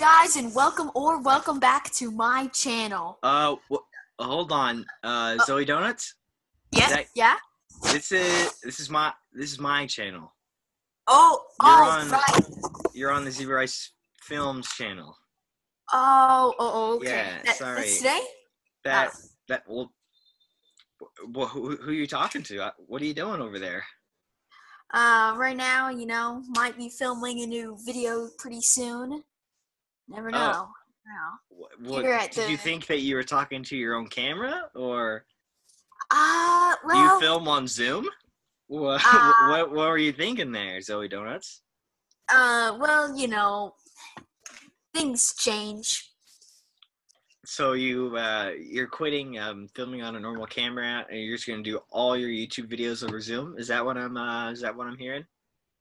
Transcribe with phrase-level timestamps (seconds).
[0.00, 3.18] guys, and welcome or welcome back to my channel.
[3.22, 3.84] Uh, w-
[4.18, 4.84] hold on.
[5.04, 6.14] Uh, Zoe Donuts.
[6.72, 7.36] Yeah, that- yeah.
[7.84, 10.34] This is this is my this is my channel.
[11.06, 12.40] Oh, You're on- right.
[12.94, 15.16] You're on the Zebra Rice Films channel.
[15.92, 17.06] Oh, oh, oh, okay.
[17.08, 17.80] Yeah, That- sorry.
[17.82, 18.20] That's today?
[18.84, 19.18] That Oh.
[19.48, 19.92] that well.
[21.28, 22.64] Well, who, who are you talking to?
[22.66, 23.84] Uh, What are you doing over there?
[24.92, 29.24] Uh, right now, you know, might be filming a new video pretty soon.
[30.10, 30.32] Never Oh.
[30.32, 30.68] know.
[31.06, 31.38] No.
[31.48, 35.24] What, what, did you think that you were talking to your own camera, or
[36.10, 38.08] Uh, do you film on Zoom?
[38.66, 41.62] What, Uh, what what were you thinking there, Zoe Donuts?
[42.28, 43.74] uh, well, you know,
[44.94, 46.06] things change.
[47.44, 51.62] So you uh, you're quitting um, filming on a normal camera, and you're just gonna
[51.62, 53.56] do all your YouTube videos over Zoom.
[53.58, 55.24] Is that what I'm uh, is that what I'm hearing?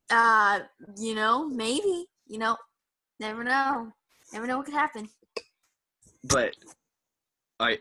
[0.10, 0.62] Uh,
[0.98, 2.58] you know, maybe, you know,
[3.20, 3.92] never know.
[4.32, 5.10] Never know what could happen.
[6.24, 6.54] But
[7.60, 7.80] I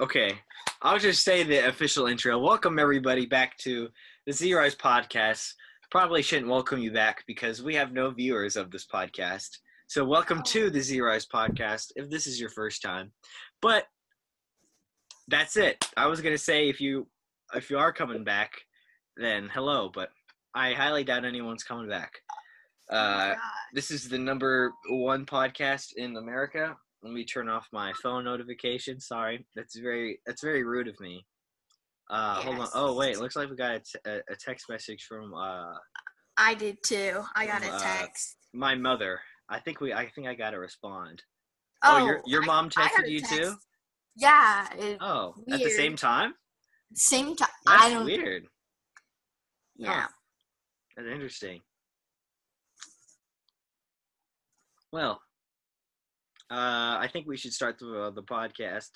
[0.00, 0.38] okay,
[0.82, 2.38] I'll just say the official intro.
[2.38, 3.88] Welcome everybody back to
[4.26, 5.52] the Z Rice podcast.
[5.90, 9.48] Probably shouldn't welcome you back because we have no viewers of this podcast.
[9.86, 13.12] So welcome to the Z Rice podcast if this is your first time.
[13.62, 13.84] But
[15.28, 15.88] that's it.
[15.96, 17.06] I was gonna say if you
[17.54, 18.50] if you are coming back,
[19.16, 19.90] then hello.
[19.94, 20.08] But
[20.56, 22.14] I highly doubt anyone's coming back.
[22.90, 23.34] Oh Uh,
[23.72, 26.76] this is the number one podcast in America.
[27.02, 29.00] Let me turn off my phone notification.
[29.00, 31.24] Sorry, that's very that's very rude of me.
[32.10, 32.68] Uh, hold on.
[32.74, 33.98] Oh wait, looks like we got a, t-
[34.30, 35.74] a, text message from uh
[36.36, 37.22] I did too.
[37.34, 38.36] I got a Uh, text.
[38.54, 39.20] my mother.
[39.48, 41.22] I think we I think I got to respond.
[41.84, 43.36] Oh, your your I- mom texted you text.
[43.36, 43.54] too?
[44.16, 46.34] Yeah, it, Oh, at the same time?
[46.94, 47.48] same time.
[47.66, 48.04] That's I don't.
[48.06, 48.46] weird.
[49.76, 50.06] Yeah.
[50.96, 51.60] That's interesting.
[54.96, 55.20] Well,
[56.50, 58.88] uh, I think we should start the uh, the podcast.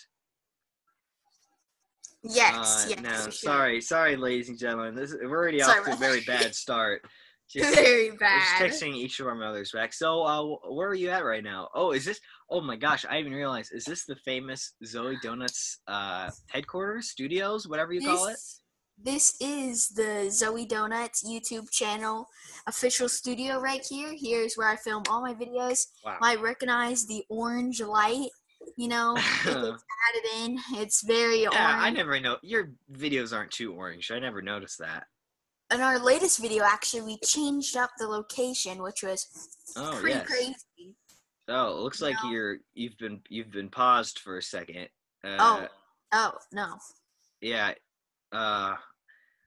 [2.25, 2.87] Yes.
[2.87, 3.03] Uh, yes.
[3.03, 4.95] no, sorry, sorry, ladies and gentlemen.
[4.95, 7.03] This we're already Sorry off to a very bad start.
[7.51, 8.41] Just, Very bad.
[8.61, 9.93] just texting each of our mothers back.
[9.93, 11.69] So, uh, where are you at right now?
[11.75, 12.21] Oh, is this?
[12.49, 13.73] Oh my gosh, I even realized.
[13.75, 18.33] Is this the famous Zoe Donuts uh, headquarters, studios, whatever you call it?
[18.33, 18.60] This,
[19.03, 22.29] this is the Zoe Donuts YouTube channel
[22.67, 24.15] official studio right here.
[24.17, 25.87] Here's where I film all my videos.
[26.05, 26.19] Wow.
[26.21, 28.29] Might recognize the orange light.
[28.77, 30.59] You know, it's added in.
[30.75, 31.55] It's very orange.
[31.55, 32.37] yeah, I never know.
[32.43, 34.11] Your videos aren't too orange.
[34.11, 35.05] I never noticed that.
[35.73, 39.27] In our latest video, actually, we changed up the location, which was
[39.77, 40.27] Oh pretty yes.
[40.27, 40.55] crazy.
[41.49, 42.31] Oh, it looks like No.
[42.31, 44.89] you're you've been you've been paused for a second.
[45.25, 45.67] Uh, Oh,
[46.13, 46.77] oh no.
[47.41, 47.73] yeah.
[48.33, 48.77] Uh,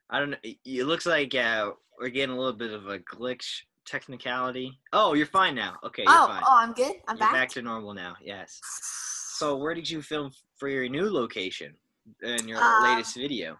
[0.10, 0.38] I don't know.
[0.44, 4.78] It, looks like uh, we're getting a little bit of a glitch technicality.
[4.92, 5.78] Oh, you're fine now.
[5.84, 6.44] Okay, you're Oh, fine.
[6.46, 6.94] oh, I'm good.
[7.08, 7.34] I'm you're back.
[7.34, 8.16] back to normal now.
[8.22, 8.60] Yes.
[9.38, 11.74] So, where did you film for your new location
[12.22, 13.58] in your Uh, latest video?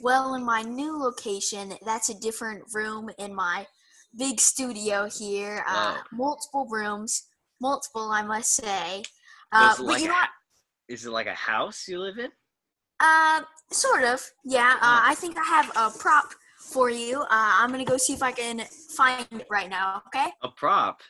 [0.00, 3.66] Well, in my new location, that's a different room in my
[4.16, 5.64] big studio here.
[5.66, 7.24] Uh, multiple rooms,
[7.60, 9.04] multiple, I must say.
[9.52, 10.24] Uh, but like you know what?
[10.24, 10.32] ha-
[10.88, 12.30] is it like a house you live in?
[13.04, 14.20] Uh, sort of.
[14.44, 14.74] Yeah.
[14.80, 15.10] Uh, Oh.
[15.10, 17.20] I think I have a prop for you.
[17.20, 18.60] Uh, I'm gonna go see if I can
[18.96, 20.02] find it right now.
[20.08, 20.28] Okay.
[20.42, 21.00] A prop?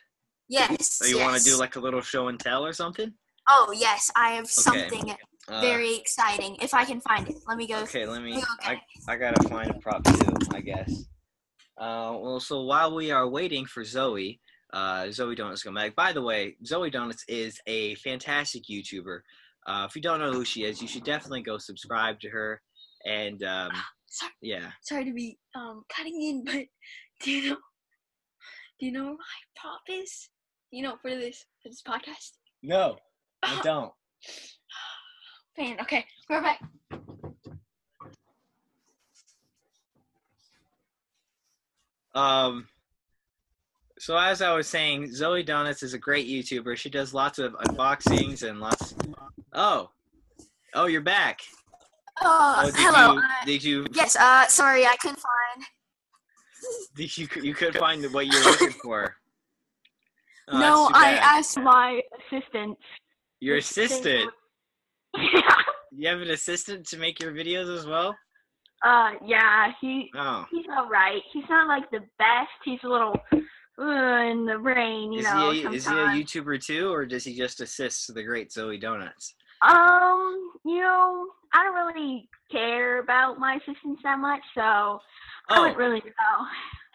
[0.48, 0.88] Yes.
[0.94, 3.12] So you want to do like a little show and tell or something?
[3.48, 5.14] Oh yes, I have something
[5.46, 6.56] Uh, very exciting.
[6.62, 7.78] If I can find it, let me go.
[7.82, 8.38] Okay, let me.
[8.38, 8.80] Okay.
[9.08, 10.90] I, I gotta find a prop too, I guess.
[11.76, 14.40] Uh, well, so while we are waiting for Zoe,
[14.72, 15.94] uh, Zoe Donuts come back.
[15.94, 19.20] By the way, Zoe Donuts is a fantastic YouTuber.
[19.66, 22.60] Uh, if you don't know who she is, you should definitely go subscribe to her.
[23.06, 23.70] And um,
[24.06, 26.64] Sorry, yeah, sorry to be um cutting in, but
[27.22, 27.56] do you know?
[28.78, 30.28] Do you know where my prop is?
[30.70, 32.32] You know for this for this podcast?
[32.62, 32.96] no,
[33.42, 33.92] I don't.
[35.58, 36.60] Man, okay, we're back.
[42.14, 42.68] Um,
[44.04, 46.76] so as I was saying, Zoe Donuts is a great YouTuber.
[46.76, 48.94] She does lots of unboxings and lots.
[49.54, 49.88] Oh,
[50.74, 51.40] oh, you're back.
[52.20, 53.14] Oh, did hello.
[53.14, 53.86] You, uh, did you?
[53.94, 54.14] yes.
[54.14, 55.64] Uh, sorry, I couldn't find.
[56.94, 57.28] Did you?
[57.42, 59.16] You couldn't find what you were looking for.
[60.46, 62.76] Oh, no, I asked my assistant.
[63.40, 64.30] Your assistant.
[65.14, 65.22] would-
[65.90, 68.14] You have an assistant to make your videos as well.
[68.84, 71.22] uh, yeah, he Oh, he's all right.
[71.32, 72.50] He's not like the best.
[72.62, 73.14] He's a little
[73.78, 75.50] in the rain, you is know.
[75.50, 75.64] he?
[75.64, 76.06] A, is he a.
[76.06, 79.34] YouTuber too, or does he just assist the great Zoe Donuts?
[79.62, 85.00] Um, you know, I don't really care about my assistants that much, so I
[85.50, 86.46] Oh, wouldn't really know.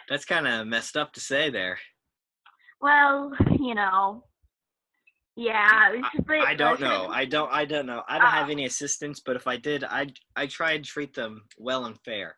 [0.10, 1.80] that's kind of messed up to say there.
[2.82, 4.24] Well, you know,
[5.36, 6.08] Yeah, it's
[6.46, 7.08] I don't know.
[7.08, 7.52] I don't.
[7.52, 8.04] I don't know.
[8.08, 8.52] I don't have Oh.
[8.52, 12.38] any assistants, but if I did, I I try to treat them well and fair.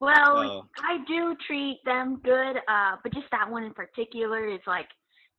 [0.00, 4.60] Well, So I do treat them good, uh, but just that one in particular is
[4.66, 4.88] like,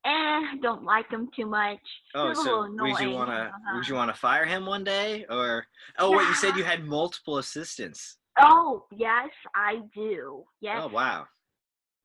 [0.06, 1.80] eh, don't like them too much.
[2.16, 3.82] oh, so would you wanna would uh-huh.
[3.88, 5.66] you wanna fire him one day or?
[6.00, 8.18] Oh wait, you said you had multiple assistants.
[8.40, 10.44] Oh, yes, I do.
[10.62, 10.80] Yes.
[10.82, 11.28] Oh wow.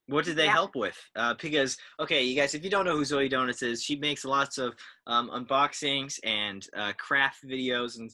[0.07, 0.53] What did they Yeah.
[0.53, 0.99] help with?
[1.15, 4.25] Uh, because okay, you guys, if you don't know who Zoe Donuts is, she makes
[4.25, 4.75] lots of
[5.07, 8.11] um, unboxings and uh, craft videos and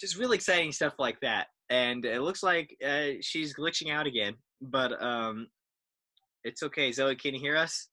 [0.00, 1.48] just really exciting stuff like that.
[1.70, 5.48] And it looks like uh, she's glitching out again, but um,
[6.44, 6.92] it's okay.
[6.92, 7.88] Zoe, can you hear us?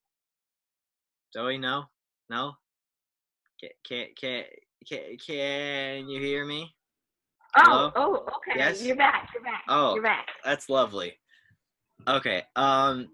[1.32, 1.84] Zoe, no,
[2.28, 2.52] no.
[3.60, 4.44] Can can can
[4.86, 6.74] can, can you hear me?
[7.54, 7.92] hello?
[7.94, 8.58] Oh, oh, okay.
[8.58, 8.82] Yes?
[8.82, 9.28] You're back.
[9.34, 9.62] You're back.
[9.68, 9.94] Oh.
[9.94, 10.28] You're back.
[10.44, 11.18] That's lovely.
[12.08, 12.42] Okay.
[12.56, 13.08] Um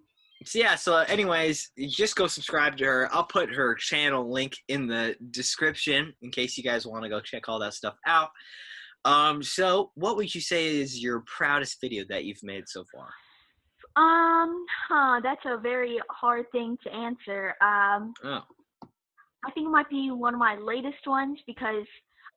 [0.45, 3.09] so yeah, so anyways, just go subscribe to her.
[3.13, 7.21] I'll put her channel link in the description in case you guys want to go
[7.21, 8.31] check all that stuff out.
[9.09, 13.09] Um so what would you say is your proudest video that you've made so far?
[13.97, 17.55] Um, huh, that's a very hard thing to answer.
[17.61, 18.45] Um, Oh.
[19.45, 21.87] I think it might be one of my latest ones because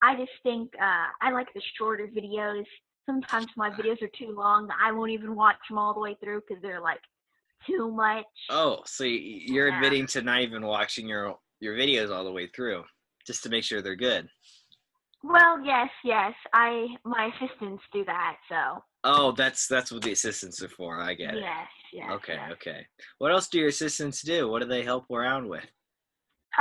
[0.01, 2.65] I just think uh, I like the shorter videos.
[3.05, 4.69] Sometimes my videos are too long.
[4.83, 7.01] I won't even watch them all the way through because they're like
[7.67, 8.25] too much.
[8.49, 9.75] Oh, so you're Yeah.
[9.75, 12.83] admitting to not even watching your your videos all the way through
[13.27, 14.27] just to make sure they're good.
[15.23, 16.33] Well, yes, yes.
[16.53, 20.99] I my assistants do that, so Oh, that's that's what the assistants are for.
[20.99, 21.41] I get it.
[21.41, 22.11] yes, yes.
[22.13, 22.51] Okay, yes.
[22.53, 22.87] okay.
[23.19, 24.49] What else do your assistants do?
[24.49, 25.65] What do they help around with?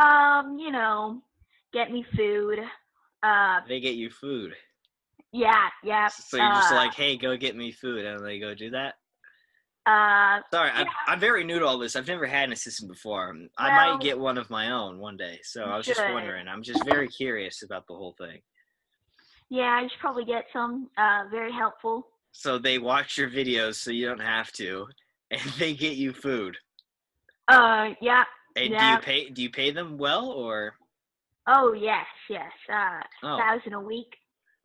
[0.00, 1.22] Um, you know,
[1.72, 2.58] get me food.
[3.22, 4.54] Uh, They get you food.
[5.32, 6.08] yeah, yeah.
[6.08, 8.94] So you're just uh, like, hey, go get me food, and they go do that.
[9.90, 10.86] Uh, Sorry, I'm.
[11.06, 11.96] I'm very new to all this.
[11.96, 13.34] I've never had an assistant before.
[13.58, 15.40] I Well- might get one of my own one day.
[15.42, 16.48] So I was just wondering.
[16.48, 18.40] I'm just very curious about the whole thing.
[19.48, 20.88] yeah, I should probably get some.
[20.96, 22.06] Uh, very helpful.
[22.32, 24.86] So they watch your videos, so you don't have to,
[25.30, 26.56] and they get you food.
[27.48, 28.24] Uh, yeah.
[28.56, 29.28] And do you pay?
[29.30, 30.74] Do you pay them well, or
[31.46, 32.52] Oh yes, yes.
[32.72, 34.16] Uh, oh, thousand a week.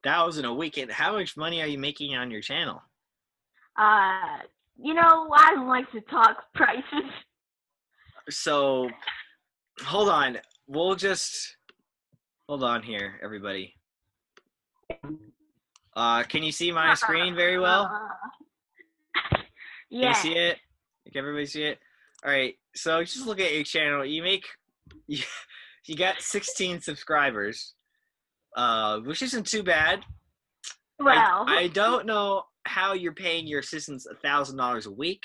[0.04, 0.78] thousand a week?
[0.78, 2.82] And how much money are you making on your channel?
[3.78, 4.38] Uh,
[4.78, 7.10] you know, I don't like to talk prices.
[8.30, 8.90] So,
[9.84, 10.38] hold on.
[10.68, 11.58] We'll just
[12.48, 13.76] hold on here, everybody.
[15.96, 17.84] Uh, can you see my screen very well?
[17.86, 19.38] Uh,
[19.92, 20.10] Can yeah.
[20.10, 20.58] you see it?
[21.12, 21.80] Can everybody see it?
[22.26, 22.56] All right.
[22.76, 24.04] So just look at your channel.
[24.04, 24.46] You make
[25.08, 25.20] you,
[25.86, 27.76] you got 16 subscribers,
[28.58, 30.04] uh, which isn't too bad.
[31.00, 35.24] I- I, don't know how you're paying your assistants a thousand dollars a week.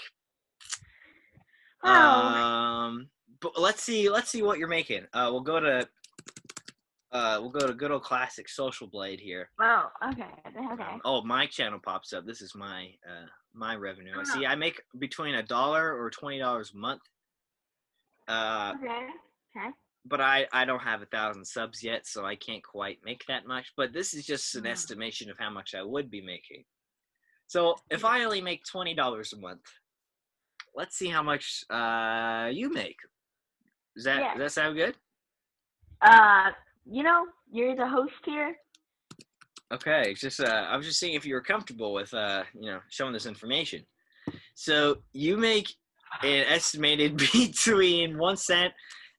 [1.83, 3.09] well, Um,
[3.41, 4.11] but let's see.
[4.11, 5.05] Let's see what you're making.
[5.13, 5.89] Uh, we'll go to.
[7.13, 9.51] Uh, we'll go to good old classic social blade here.
[9.59, 10.29] well, okay,
[10.73, 10.83] okay.
[10.85, 12.25] Um, oh, my channel pops up.
[12.25, 14.13] This is my uh my revenue.
[14.17, 14.25] I Oh.
[14.25, 17.03] See, I make between a dollar or twenty dollars a month.
[18.29, 19.07] Uh, okay,
[19.57, 19.71] okay.
[20.05, 23.45] but I I don't have a thousand subs yet, so I can't quite make that
[23.45, 23.73] much.
[23.77, 24.71] But this is just an Mm.
[24.71, 26.63] estimation of how much I would be making.
[27.50, 29.67] So if I only make twenty dollars a month,
[30.76, 32.98] let's see how much uh you make.
[33.96, 34.34] Does that Yeah.
[34.34, 34.94] does that sound good?
[36.01, 36.53] Uh,
[36.89, 38.56] you know, you're the host here.
[39.72, 42.79] Okay, just uh, I was just seeing if you were comfortable with uh, you know,
[42.89, 43.84] showing this information.
[44.55, 45.75] So you make
[46.22, 48.72] an estimated between one cent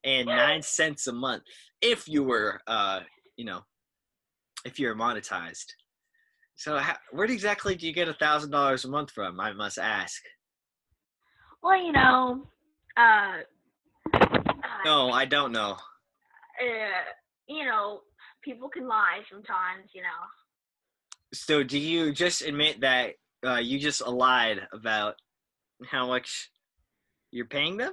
[0.04, 1.42] and nine cents a month
[1.82, 3.00] if you were, uh,
[3.36, 3.60] you know,
[4.64, 5.66] if you're monetized.
[6.56, 9.40] So how, where exactly do you get a thousand dollars a month from?
[9.40, 10.22] I must ask.
[11.62, 12.46] Well, you know,
[12.96, 13.38] uh,
[14.14, 15.72] uh, No, I don't know.
[16.60, 17.02] uh,
[17.48, 18.00] you know,
[18.42, 19.90] people can lie sometimes.
[19.94, 20.08] You know.
[21.34, 25.14] So do you just admit that uh, you just lied about
[25.90, 26.50] how much
[27.30, 27.92] you're paying them?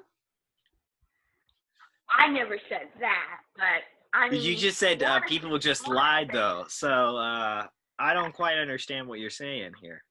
[2.12, 6.66] I never said that, but I mean, You just said uh, people just lied though,
[6.68, 7.68] so uh,
[8.00, 10.04] I don't quite understand what you're saying here.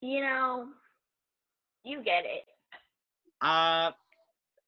[0.00, 0.68] You know,
[1.84, 2.44] you get it.
[3.42, 3.90] Uh,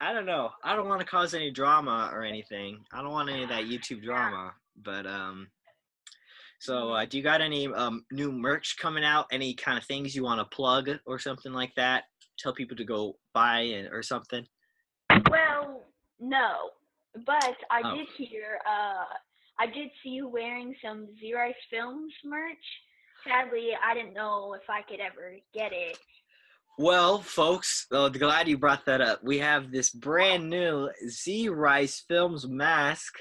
[0.01, 0.51] I don't know.
[0.65, 2.85] I don't want to cause any drama or anything.
[2.93, 4.53] I don't want any of that YouTube drama.
[4.83, 5.49] But um,
[6.59, 9.27] so uh, do you got any um new merch coming out?
[9.31, 12.05] Any kind of things you want to plug or something like that?
[12.39, 14.47] Tell people to go buy and, or something.
[15.31, 15.83] Well,
[16.19, 16.71] no,
[17.27, 17.97] but I Oh.
[17.97, 18.59] did hear.
[18.69, 19.05] Uh,
[19.63, 22.65] I did see you wearing some Z-Rice Films merch.
[23.25, 25.97] Sadly, I didn't know if I could ever get it.
[26.79, 29.23] Well, folks, uh, glad you brought that up.
[29.23, 33.15] We have this brand new Z Rice Films mask,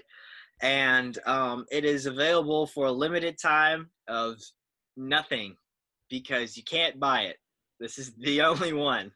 [0.64, 4.38] and um, it is available for a limited time of
[4.98, 5.56] nothing
[6.10, 7.38] because you can't buy it.
[7.80, 9.12] This is the only one.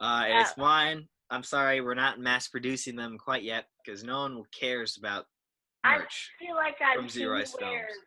[0.00, 1.08] Uh, and it's mine.
[1.28, 5.26] I'm sorry, we're not mass producing them quite yet because no one cares about
[5.84, 5.98] I
[6.38, 7.98] feel like I've From Zero Ice wear Films.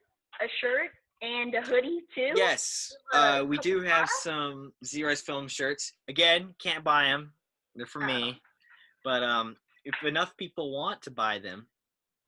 [0.42, 2.32] a shirt and a hoodie too.
[2.36, 5.94] Yes, Uh, uh, we do have some Zero's film shirts.
[6.08, 7.34] Again, can't buy them;
[7.76, 8.06] they're for Oh.
[8.06, 8.42] me.
[9.04, 11.68] But um, if enough people want to buy them,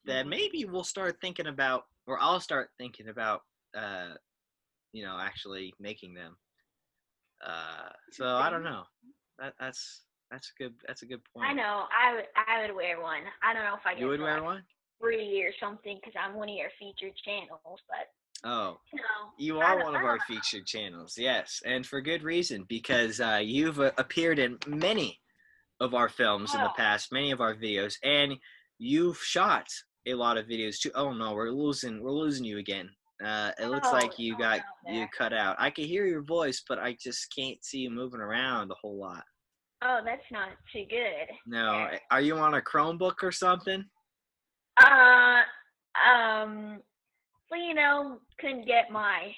[0.06, 0.30] then Mhm.
[0.30, 3.44] maybe we'll start thinking about, or I'll start thinking about,
[3.76, 4.16] uh,
[4.92, 6.38] you know, actually making them.
[7.42, 8.88] Uh, so I don't know.
[9.40, 11.50] That, that's that's a good that's a good point.
[11.50, 11.88] I know.
[11.92, 12.28] I would.
[12.36, 13.24] I would wear one.
[13.42, 14.66] I don't know if I You would wear one?
[15.03, 18.07] Free or something because I'm one of your featured channels, but
[18.45, 19.03] Oh, you know.
[19.38, 20.24] You are one of our know.
[20.27, 25.19] featured channels, yes, and for good reason because uh, you've uh, appeared in many
[25.79, 26.74] of our films in the Oh.
[26.77, 28.33] past, many of our videos, and
[28.77, 29.67] you've shot
[30.05, 30.91] a lot of videos too.
[30.93, 32.89] Oh no, we're losing, we're losing you again.
[33.24, 35.55] Uh, it looks Oh, like you got you cut out.
[35.57, 38.98] I can hear your voice, but I just can't see you moving around a whole
[39.00, 39.24] lot.
[39.81, 41.27] Oh, that's not too good.
[41.45, 42.00] No, Yeah.
[42.12, 43.86] are you on a Chromebook or something?
[44.77, 45.42] Uh,
[46.10, 46.82] um,
[47.50, 49.34] well, you know, couldn't get my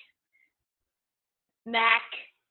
[1.65, 2.01] Mac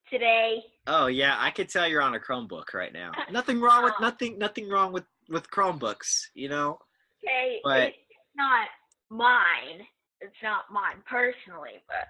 [0.09, 0.63] today.
[0.87, 3.11] Oh yeah, I could tell you're on a Chromebook right now.
[3.31, 4.37] Nothing wrong with nothing.
[4.37, 6.27] Nothing wrong with with Chromebooks.
[6.33, 6.79] You know.
[7.23, 7.97] Okay, But- it's
[8.35, 8.67] not
[9.09, 9.85] mine.
[10.21, 12.07] It's not mine personally, but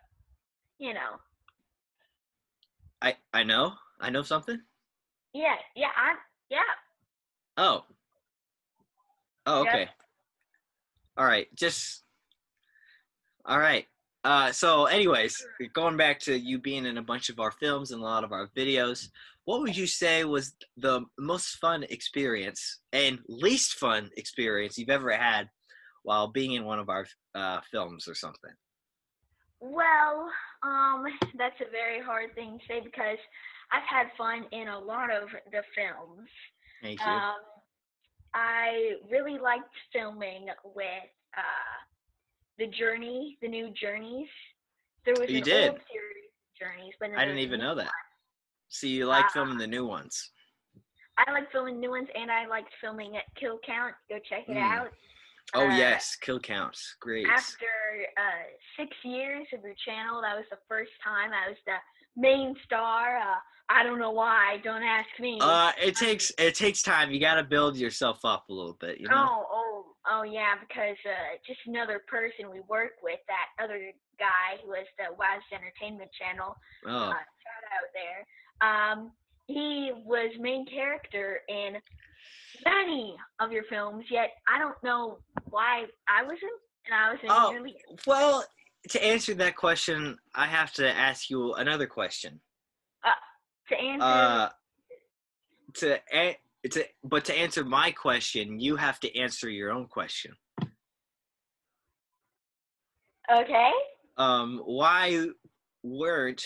[0.78, 1.20] you know,
[3.02, 3.74] I I know.
[4.00, 4.60] I know something.
[5.34, 6.16] yeah, yeah, I,
[6.50, 6.60] yeah.
[7.58, 7.86] Oh.
[9.46, 9.90] Oh, Yep.
[11.18, 11.48] All right.
[11.56, 12.04] Just.
[13.46, 13.86] All right.
[14.24, 18.02] Uh, so, anyways, going back to you being in a bunch of our films and
[18.02, 19.10] a lot of our videos,
[19.46, 25.12] what would you say was the most fun experience and least fun experience you've ever
[25.12, 25.48] had
[26.02, 27.06] while being in one of our
[27.36, 28.52] uh, films or something?
[29.60, 30.28] Well,
[30.64, 31.06] um,
[31.38, 33.18] that's a very hard thing to say because
[33.72, 36.28] I've had fun in a lot of the films.
[36.82, 37.06] Thank you.
[37.06, 37.36] Um,
[38.36, 41.76] I really liked filming with uh,
[42.60, 44.28] the Journey, the new Journeys.
[45.06, 45.70] There was You an did?
[45.72, 47.86] old series of Journeys, but I didn't even know that.
[47.86, 47.94] one.
[48.70, 50.32] See, you like uh, filming the new ones.
[51.18, 53.96] I like filming new ones, and I liked filming at Kill Count.
[54.10, 54.62] Go check it Mm.
[54.62, 54.92] out.
[55.54, 56.98] Oh uh, yes, kill counts.
[57.00, 57.28] Great.
[57.28, 57.72] After
[58.18, 58.44] uh,
[58.78, 61.78] six years of your channel, that was the first time I was the
[62.16, 63.18] main star.
[63.18, 63.36] Uh,
[63.70, 64.60] I don't know why.
[64.64, 65.40] Don't ask me.
[65.42, 67.12] Uh, it takes it takes time.
[67.12, 69.28] You got to build yourself up a little bit, you know.
[69.28, 74.62] Oh, oh, oh, yeah, because uh, just another person we work with, that other guy
[74.64, 76.56] who has the Wise Entertainment Channel,
[76.86, 78.22] Oh, uh, shout out there.
[78.62, 79.12] Um,
[79.48, 81.78] he was main character in
[82.66, 85.20] many of your films, yet I don't know
[85.50, 86.42] why I wasn't,
[86.86, 87.98] and I was in Oh.
[88.08, 88.46] well,
[88.90, 92.40] to answer that question, I have to ask you another question.
[93.70, 94.50] To answer, Uh,
[95.76, 96.40] to a-
[96.70, 100.38] to but to answer my question, you have to answer your own question.
[103.32, 103.72] okay.
[104.18, 105.30] Um, why
[105.82, 106.44] weren't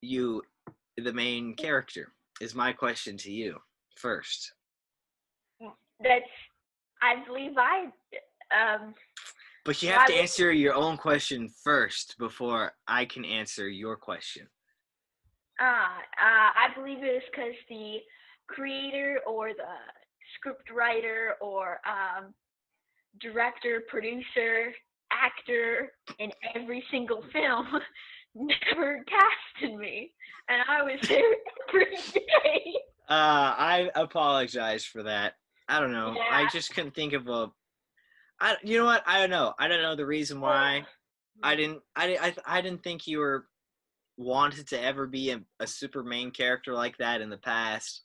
[0.00, 0.42] you
[0.96, 2.14] the main character?
[2.40, 3.60] Is my question to you
[3.96, 4.54] first.
[6.00, 6.30] That's,
[7.02, 7.86] I believe I,
[8.56, 8.94] um,
[9.64, 14.48] But you have to answer your own question first before I can answer your question.
[15.60, 17.98] Ah, uh, I believe it is because the
[18.48, 19.74] creator or the
[20.34, 22.34] script writer or um,
[23.20, 24.72] director, producer,
[25.12, 27.66] actor in every single film
[28.34, 30.12] never casted me,
[30.48, 31.22] and I was there
[31.68, 32.74] every day.
[33.08, 35.34] Uh, I apologize for that.
[35.68, 36.16] I don't know.
[36.30, 37.50] I just couldn't think of a.
[38.42, 39.02] I you know what?
[39.06, 39.54] I don't know.
[39.58, 40.84] I don't know the reason why.
[41.42, 41.80] I didn't.
[41.96, 43.46] I I I didn't think you were
[44.18, 48.02] wanted to ever be a, a super main character like that in the past.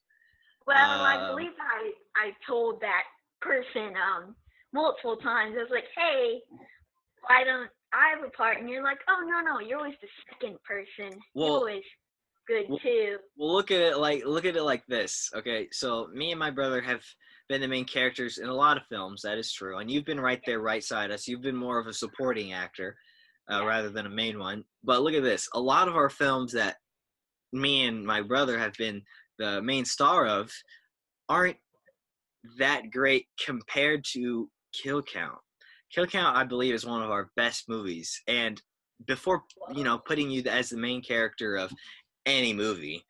[0.65, 3.03] Well, I Um, believe I I told that
[3.41, 4.35] person um
[4.73, 5.55] multiple times.
[5.57, 6.39] I was like, hey,
[7.27, 8.59] why don't I have a part?
[8.59, 11.19] And you're like, oh no no, you're always the second person.
[11.33, 11.83] Well- you're always
[12.47, 13.17] good well- too.
[13.35, 15.29] Well, look at it like look at it like this.
[15.35, 17.03] Okay, so me and my brother have
[17.49, 19.21] been the main characters in a lot of films.
[19.21, 21.27] That is true, and you've been right there, right side us.
[21.27, 22.95] You've been more of a supporting actor
[23.51, 23.65] uh, Yeah.
[23.65, 24.63] rather than a main one.
[24.83, 25.47] But look at this.
[25.53, 26.77] A lot of our films that
[27.53, 29.01] me and my brother have been
[29.39, 30.51] the main star of
[31.29, 31.57] aren't
[32.57, 35.39] that great compared to Kill Count.
[35.93, 38.21] Kill Count, I believe, is one of our best movies.
[38.27, 38.61] And
[39.05, 41.71] before you know putting you as the main character of
[42.25, 43.05] any movie,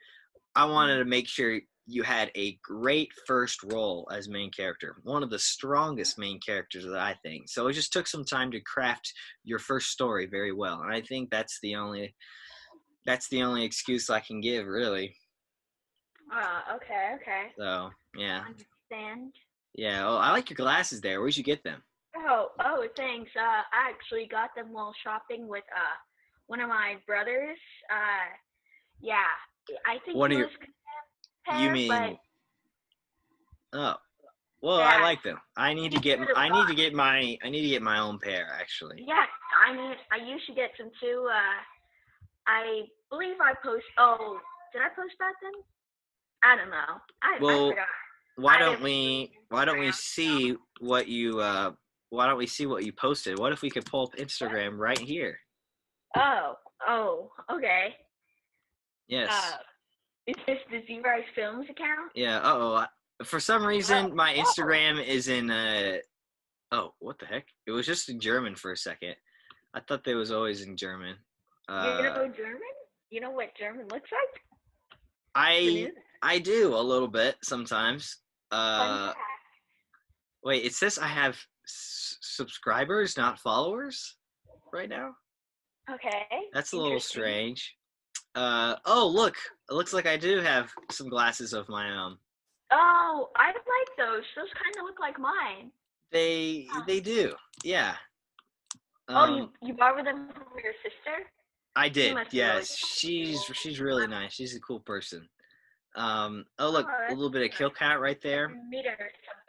[0.55, 5.23] I wanted to make sure you had a great first role as main character, one
[5.23, 7.47] of the strongest main characters that I think.
[7.49, 9.11] So it just took some time to craft
[9.45, 12.13] your first story very well, and I think that's the only
[13.05, 15.15] that's the only excuse I can give, really.
[16.33, 17.43] Uh, okay, okay.
[17.57, 19.33] So yeah, Understand.
[19.75, 20.05] yeah.
[20.07, 21.21] Oh, I like your glasses there.
[21.21, 21.81] Where'd you get them?
[22.17, 23.31] Oh, oh, thanks.
[23.35, 23.39] Uh,
[23.71, 25.95] I actually got them while shopping with uh
[26.47, 27.57] one of my brothers.
[27.89, 28.27] Uh,
[28.99, 29.31] yeah,
[29.85, 30.49] I think One he of your-
[31.47, 32.17] gonna You mean?
[33.73, 33.95] Oh,
[34.61, 35.39] well, I like them.
[35.55, 36.19] I need to get.
[36.35, 37.37] I need to get my.
[37.43, 39.03] I need to get my own pair actually.
[39.07, 39.25] yeah,
[39.67, 41.27] I mean, I used to get some too.
[41.29, 41.61] Uh,
[42.47, 43.85] I believe I post.
[43.97, 44.39] Oh,
[44.73, 45.51] did I post that then?
[46.43, 47.01] I don't know.
[47.23, 47.87] I, Well, I forgot.
[48.37, 49.31] Why don't we?
[49.49, 51.39] Why don't we see what you?
[51.39, 51.71] uh
[52.09, 53.37] Why don't we see what you posted?
[53.37, 55.39] What if we could pull up Instagram right here?
[56.15, 56.53] Oh,
[56.87, 57.95] oh, okay.
[59.07, 59.29] Yes.
[59.31, 59.57] Uh,
[60.27, 62.11] is this the Z Rice Films account?
[62.15, 62.39] yeah.
[62.39, 62.85] Uh oh.
[63.25, 65.49] For some reason, my Instagram is in.
[65.49, 65.97] uh
[66.71, 67.45] Oh, what the heck?
[67.65, 69.15] It was just in German for a second.
[69.73, 71.15] I thought they was always in German.
[71.69, 72.61] You're gonna Uh, go German?
[73.09, 74.41] You know what German looks like?
[75.35, 75.91] I
[76.21, 78.17] I do a little bit sometimes.
[78.51, 79.13] Uh,
[80.43, 84.15] wait, it says I have s- subscribers, not followers,
[84.73, 85.15] right now.
[85.91, 86.25] Okay.
[86.53, 87.75] That's a little strange.
[88.37, 89.35] Uh oh, look!
[89.67, 92.17] It looks like I do have some glasses of my own.
[92.71, 94.23] Oh, I like those.
[94.35, 95.71] Those kind of look like mine.
[96.11, 97.95] They they do, yeah.
[99.09, 101.25] oh, Um, you you borrowed them from your sister?
[101.75, 102.13] I did.
[102.13, 104.33] must be really Yes, she's she's really nice.
[104.33, 105.27] She's a cool person.
[105.95, 106.45] Um.
[106.59, 108.49] Oh, look, Oh, a little bit of Kill Count right there.
[108.69, 109.47] Meet her someday.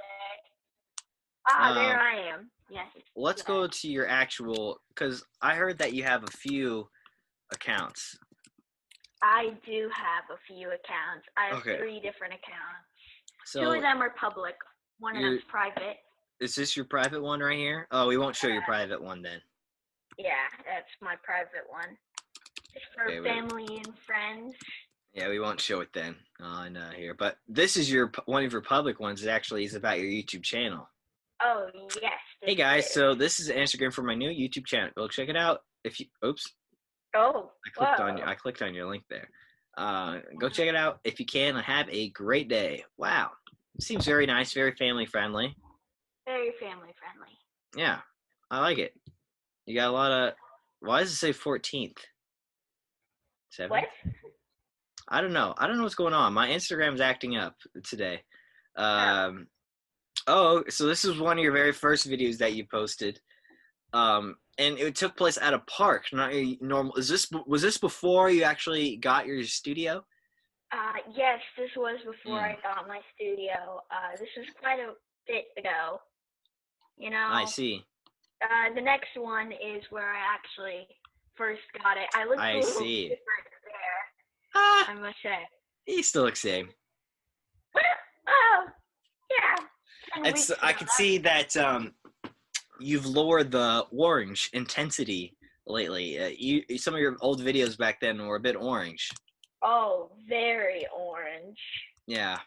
[1.50, 2.50] Ah, there Um, I am.
[2.70, 2.86] Yes.
[3.16, 6.88] Let's go to your actual, because I heard that you have a few
[7.52, 8.16] accounts.
[9.22, 11.26] I do have a few accounts.
[11.36, 11.78] I have Okay.
[11.78, 12.86] three different accounts.
[13.46, 14.54] So Two of them are public.
[14.98, 15.98] One of them's private.
[16.40, 17.86] is this your private one right here?
[17.90, 19.40] Oh, we won't show your private one then.
[20.18, 21.96] Yeah, that's my private one.
[22.74, 24.54] It's for Okay, family and friends.
[25.14, 27.14] Yeah, we won't show it then on uh, here.
[27.14, 29.24] But this is your one of your public ones.
[29.24, 30.88] It actually is about your YouTube channel.
[31.42, 31.68] Oh
[32.02, 32.12] yes.
[32.42, 32.92] Hey guys, is.
[32.92, 34.90] so this is Instagram for my new YouTube channel.
[34.96, 35.62] Go check it out.
[35.84, 36.52] If you, oops,
[37.14, 37.50] Oh.
[37.66, 38.24] I clicked on whoa.
[38.24, 39.28] I clicked on your link there.
[39.76, 41.54] Uh, go check it out if you can.
[41.54, 42.84] Have a great day.
[42.96, 43.30] Wow,
[43.80, 45.54] seems very nice, very family friendly.
[46.26, 47.38] Very family friendly.
[47.76, 47.98] Yeah,
[48.50, 48.92] I like it.
[49.66, 50.34] You got a lot of.
[50.80, 51.96] Why does it say 14th?
[53.50, 53.70] Seven.
[53.70, 53.84] What?
[55.08, 55.54] I don't know.
[55.56, 56.34] I don't know what's going on.
[56.34, 58.22] My Instagram's acting up today.
[58.76, 59.46] Um,
[60.26, 63.20] oh, so this is one of your very first videos that you posted,
[63.92, 66.94] um, and it took place at a park, not your normal.
[66.96, 70.04] Is this was this before you actually got your studio?
[70.72, 72.42] Uh, yes, this was before Mm.
[72.42, 73.82] I got my studio.
[73.90, 74.92] Uh, this was quite a
[75.26, 76.00] bit ago.
[76.98, 77.26] You know.
[77.30, 77.84] I see.
[78.42, 80.86] Uh, the next one is where I actually
[81.36, 82.08] first got it.
[82.14, 83.02] I look I a little see.
[83.04, 85.38] different there, Ah, I must say.
[85.86, 86.68] you still look same.
[88.28, 88.64] oh,
[89.30, 89.64] yeah.
[90.22, 90.50] 10 It's.
[90.62, 91.94] I can see that um,
[92.80, 95.36] you've lowered the orange intensity
[95.66, 96.18] lately.
[96.20, 99.10] Uh, you some of your old videos back then were a bit orange.
[99.62, 101.58] Oh, very orange.
[102.06, 102.38] Yeah.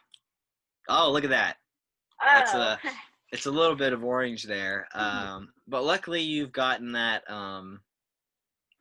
[0.88, 1.56] Oh, look at that.
[2.20, 2.78] Oh, That's a-
[3.32, 7.80] it's a little bit of orange there um but luckily you've gotten that um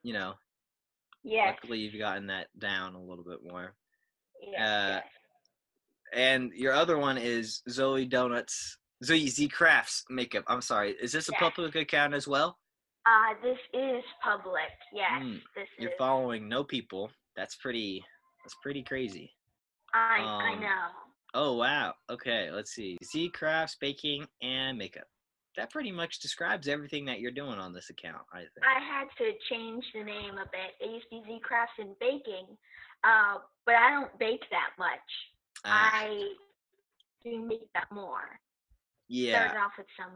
[0.04, 0.34] you know
[1.24, 3.74] yes, luckily you've gotten that down a little bit more
[4.42, 5.04] yes, uh, yes.
[6.14, 11.30] and your other one is zoe donuts zoe z crafts makeup i'm sorry is this
[11.30, 11.40] a Yeah.
[11.40, 12.58] public account as well
[13.06, 14.70] Uh, this is public.
[14.94, 15.98] Yes, Mm, this you're is.
[15.98, 18.04] following no people that's pretty
[18.44, 19.34] that's pretty crazy
[19.94, 20.88] I I um, know.
[21.34, 25.08] oh wow okay let's see z crafts baking and makeup
[25.58, 29.08] that pretty much describes everything that you're doing on this account i think I had
[29.18, 30.72] to change the name a bit.
[30.80, 32.48] It used to be Z Crafts and Baking,
[33.04, 35.08] uh, but I don't bake that much.
[35.66, 36.34] Ah, I
[37.26, 38.40] do make that more.
[39.12, 40.12] Yeah Started off with some.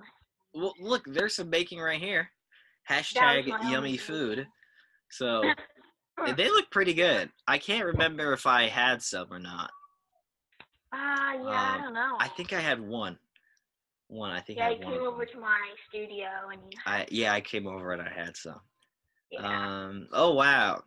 [0.53, 2.29] Well, look, there's some baking right here.
[2.89, 4.47] Hashtag yummy only food.
[5.09, 5.51] So
[6.37, 7.29] they look pretty good.
[7.47, 9.69] I can't remember if I had some or not.
[10.93, 12.15] Ah, yeah, I Um, don't know.
[12.19, 13.19] I think I had one.
[14.07, 14.93] One, I think yeah, I you had one.
[14.93, 16.79] came over to my studio and you.
[16.85, 18.61] I yeah, I came over and I had some.
[19.29, 19.41] Yeah.
[19.85, 20.07] Um.
[20.13, 20.83] Oh wow.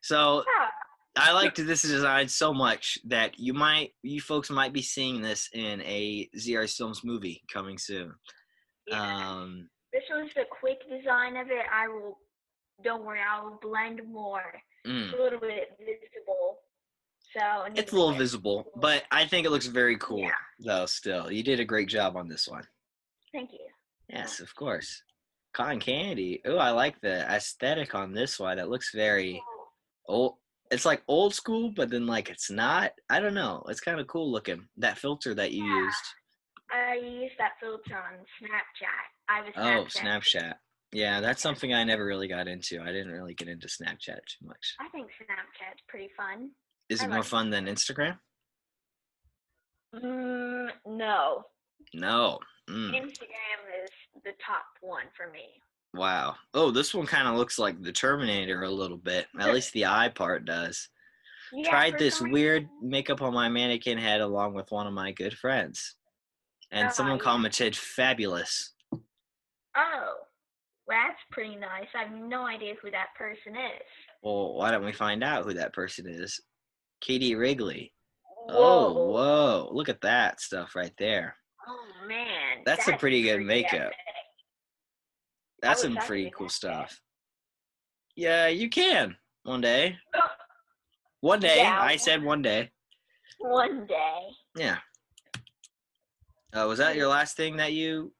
[0.00, 0.68] So Yeah.
[1.16, 5.48] I liked this design so much that you might, you folks might be seeing this
[5.52, 8.12] in a ZR Films movie coming soon.
[8.88, 9.00] yeah.
[9.00, 9.68] Um.
[9.92, 11.66] this was the quick design of it.
[11.72, 12.18] I will.
[12.82, 14.42] Don't worry, I will blend more.
[14.86, 15.04] mm.
[15.04, 16.58] It's a little bit visible.
[17.32, 20.18] So It's a little it- visible, but I think it looks very cool.
[20.20, 20.30] Yeah.
[20.58, 22.66] Though still, you did a great job on this one.
[23.32, 23.66] Thank you.
[24.08, 25.02] Yes, of course.
[25.52, 26.40] Cotton candy.
[26.44, 28.58] Oh, I like the aesthetic on this one.
[28.58, 29.40] It looks very
[30.08, 30.34] old.
[30.70, 32.92] It's like old school, but then like it's not.
[33.10, 33.62] I don't know.
[33.68, 34.66] It's kind of cool looking.
[34.78, 35.84] That filter that you Yeah.
[35.84, 36.04] used.
[36.72, 39.04] I used that filter on Snapchat.
[39.28, 39.52] I was.
[39.56, 40.22] Oh, Snapchat.
[40.42, 40.54] Snapchat.
[40.92, 42.80] Yeah, that's something I never really got into.
[42.80, 44.74] I didn't really get into Snapchat too much.
[44.80, 46.50] I think Snapchat's pretty fun.
[46.88, 48.18] Is I it more fun than Instagram?
[49.94, 51.44] Mm, no.
[51.92, 52.38] No.
[52.68, 53.90] Mm, Instagram is
[54.24, 55.60] the top one for me.
[55.94, 56.34] Wow.
[56.52, 59.26] Oh, this one kind of looks like the Terminator a little bit.
[59.38, 60.88] At least the eye part does.
[61.52, 65.36] Yeah, Tried this weird makeup on my mannequin head along with one of my good
[65.38, 65.94] friends.
[66.72, 67.22] And Oh, someone yeah.
[67.24, 68.72] commented, fabulous.
[69.76, 70.14] Oh,
[70.88, 71.86] that's pretty nice.
[71.94, 73.82] I have no idea who that person is.
[74.22, 76.40] Well, why don't we find out who that person is?
[77.00, 77.92] Katie Wrigley.
[78.48, 78.98] Oh, whoa.
[78.98, 79.68] Oh, whoa.
[79.72, 81.36] Look at that stuff right there.
[81.66, 82.58] Oh man.
[82.66, 83.74] That's a pretty good makeup.
[83.74, 83.94] epic.
[85.64, 87.00] That's some pretty cool stuff.
[88.16, 89.16] Yeah, you can.
[89.44, 89.96] One day.
[91.20, 91.56] One day.
[91.56, 91.80] Yeah.
[91.80, 92.70] I said one day.
[93.38, 94.20] One day.
[94.56, 94.76] Yeah.
[96.54, 98.12] Uh, was that your last thing that you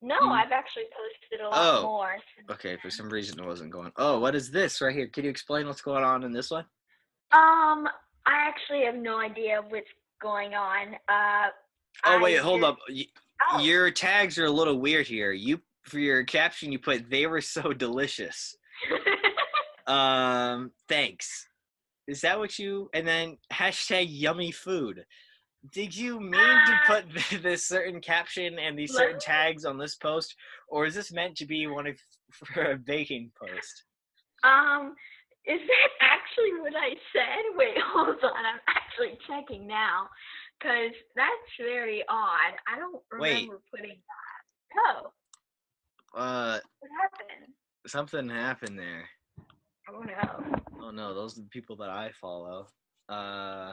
[0.00, 0.30] No, Mm.
[0.32, 1.82] I've actually posted a lot Oh.
[1.82, 2.16] more.
[2.50, 3.92] Okay, for some reason it wasn't going.
[3.96, 5.08] Oh, what is this right here?
[5.08, 6.64] Can you explain what's going on in this one?
[7.32, 7.86] Um,
[8.24, 9.90] I actually have no idea what's
[10.20, 10.94] going on.
[11.08, 11.48] Uh.
[12.06, 12.78] Oh I wait, hold just- up.
[12.88, 13.06] Y-
[13.52, 15.32] Oh, Your tags are a little weird here.
[15.32, 18.56] You for your caption you put they were so delicious.
[19.86, 21.46] Um, thanks.
[22.08, 25.04] Is that what you and then hashtag yummy food?
[25.72, 27.04] Did you mean to put
[27.42, 30.34] this certain caption and these certain tags on this post,
[30.68, 31.96] or is this meant to be one of
[32.32, 33.84] for a baking post?
[34.44, 34.94] um,
[35.46, 37.56] is that actually what I said?
[37.56, 38.44] Wait, hold on.
[38.44, 40.08] I'm actually checking now,
[40.60, 42.54] cause that's very odd.
[42.66, 43.34] I don't Wait.
[43.34, 44.80] remember putting that.
[44.88, 45.12] Oh,
[46.16, 47.52] Uh, what happened?
[47.86, 49.04] something happened there.
[49.88, 50.60] Oh no.
[50.82, 52.66] Oh no, those are the people that I follow.
[53.08, 53.72] Uh,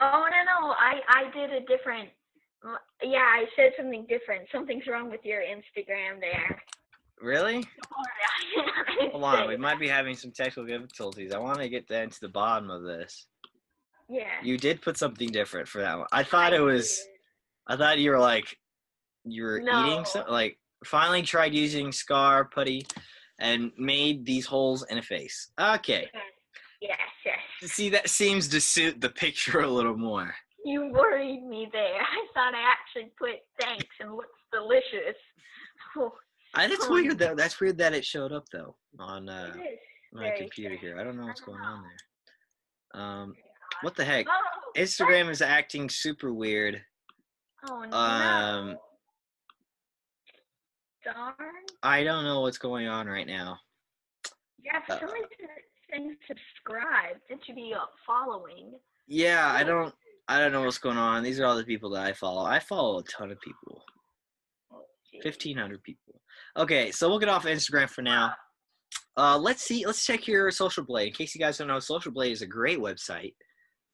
[0.00, 2.10] Oh no no, I I did a different.
[2.66, 4.48] uh, Yeah, I said something different.
[4.52, 6.60] Something's wrong with your Instagram there.
[7.22, 7.64] really?
[9.12, 11.32] Hold on, we might be having some technical difficulties.
[11.32, 13.26] I want to get down to the bottom of this.
[14.10, 14.24] Yeah.
[14.42, 16.06] You did put something different for that one.
[16.12, 17.00] I thought it was.
[17.66, 18.56] I thought you were like,
[19.24, 20.32] you were eating something.
[20.32, 20.58] Like.
[20.84, 22.86] Finally tried using scar putty,
[23.40, 25.50] and made these holes in a face.
[25.60, 26.08] Okay,
[26.80, 27.70] Yes, yes.
[27.72, 30.34] see that seems to suit the picture a little more.
[30.64, 32.00] You worried me there.
[32.00, 35.16] I thought I actually put thanks and looks delicious.
[35.96, 36.12] Oh,
[36.54, 36.92] I, that's Oh.
[36.92, 37.34] weird though.
[37.34, 39.54] That's weird that it showed up though on uh,
[40.12, 40.80] my computer strange.
[40.80, 40.98] here.
[40.98, 43.02] I don't know what's going on there.
[43.02, 43.34] Um,
[43.82, 44.26] what the heck?
[44.28, 46.80] Oh, Instagram is acting super weird.
[47.68, 47.96] Oh no.
[47.96, 48.76] Um,
[51.14, 51.36] Darn.
[51.82, 53.58] I don't know what's going on right now.
[54.64, 57.16] Yeah, for uh, some reason it's saying subscribe.
[57.28, 57.74] It should be
[58.06, 58.72] following.
[59.06, 59.94] Yeah, I don't.
[60.28, 61.22] I don't know what's going on.
[61.22, 62.44] These are all the people that I follow.
[62.44, 63.82] I follow a ton of people.
[64.72, 64.82] Oh.
[65.22, 66.20] Fifteen hundred people.
[66.56, 68.34] Okay, so we'll get off Instagram for now.
[69.16, 69.84] Uh, let's see.
[69.86, 71.08] Let's check your Social Blade.
[71.08, 73.34] In case you guys don't know, Social Blade is a great website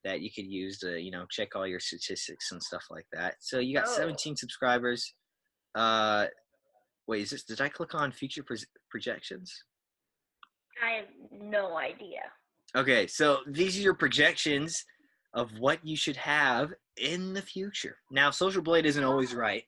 [0.04, 3.36] that you could use to, you know, check all your statistics and stuff like that.
[3.40, 3.96] So you got Oh.
[3.96, 5.14] 17 subscribers.
[5.74, 6.26] Uh,
[7.06, 7.44] wait, is this?
[7.44, 8.44] Did I click on future
[8.90, 9.52] projections?
[10.82, 12.20] I have no idea.
[12.76, 14.84] Okay, so these are your projections
[15.34, 17.96] of what you should have in the future.
[18.10, 19.64] Now, Social Blade isn't always right.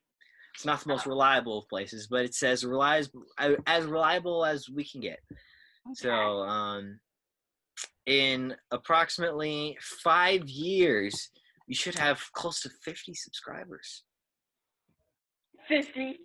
[0.55, 3.25] It's not the most reliable of places, but it says reliable,
[3.67, 5.19] as reliable as we can get.
[5.31, 5.95] Okay.
[5.95, 6.99] So, um,
[8.07, 11.31] in approximately five years,
[11.69, 14.05] you should have close to 50 subscribers.
[15.69, 16.19] fifty.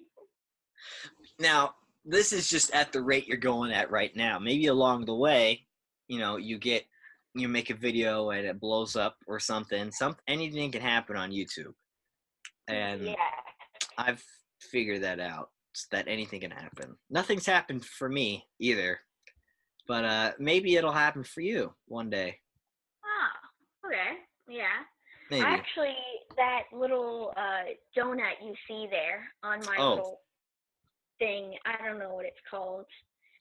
[1.39, 4.39] Now, this is just at the rate you're going at right now.
[4.39, 5.65] Maybe along the way,
[6.07, 6.83] you know, you get
[7.33, 9.91] you make a video and it blows up or something.
[9.91, 11.73] Some anything can happen on YouTube.
[12.67, 13.15] And yeah.
[13.97, 14.23] I've
[14.59, 15.49] figured that out.
[15.91, 16.97] That anything can happen.
[17.09, 18.99] Nothing's happened for me either.
[19.87, 22.39] But uh maybe it'll happen for you one day.
[23.03, 24.17] Ah, okay.
[24.49, 24.83] Yeah.
[25.29, 25.45] Maybe.
[25.45, 25.95] Actually,
[26.35, 29.89] that little uh, donut you see there on my Oh.
[29.91, 30.19] little
[31.21, 32.85] thing, I don't know what it's called.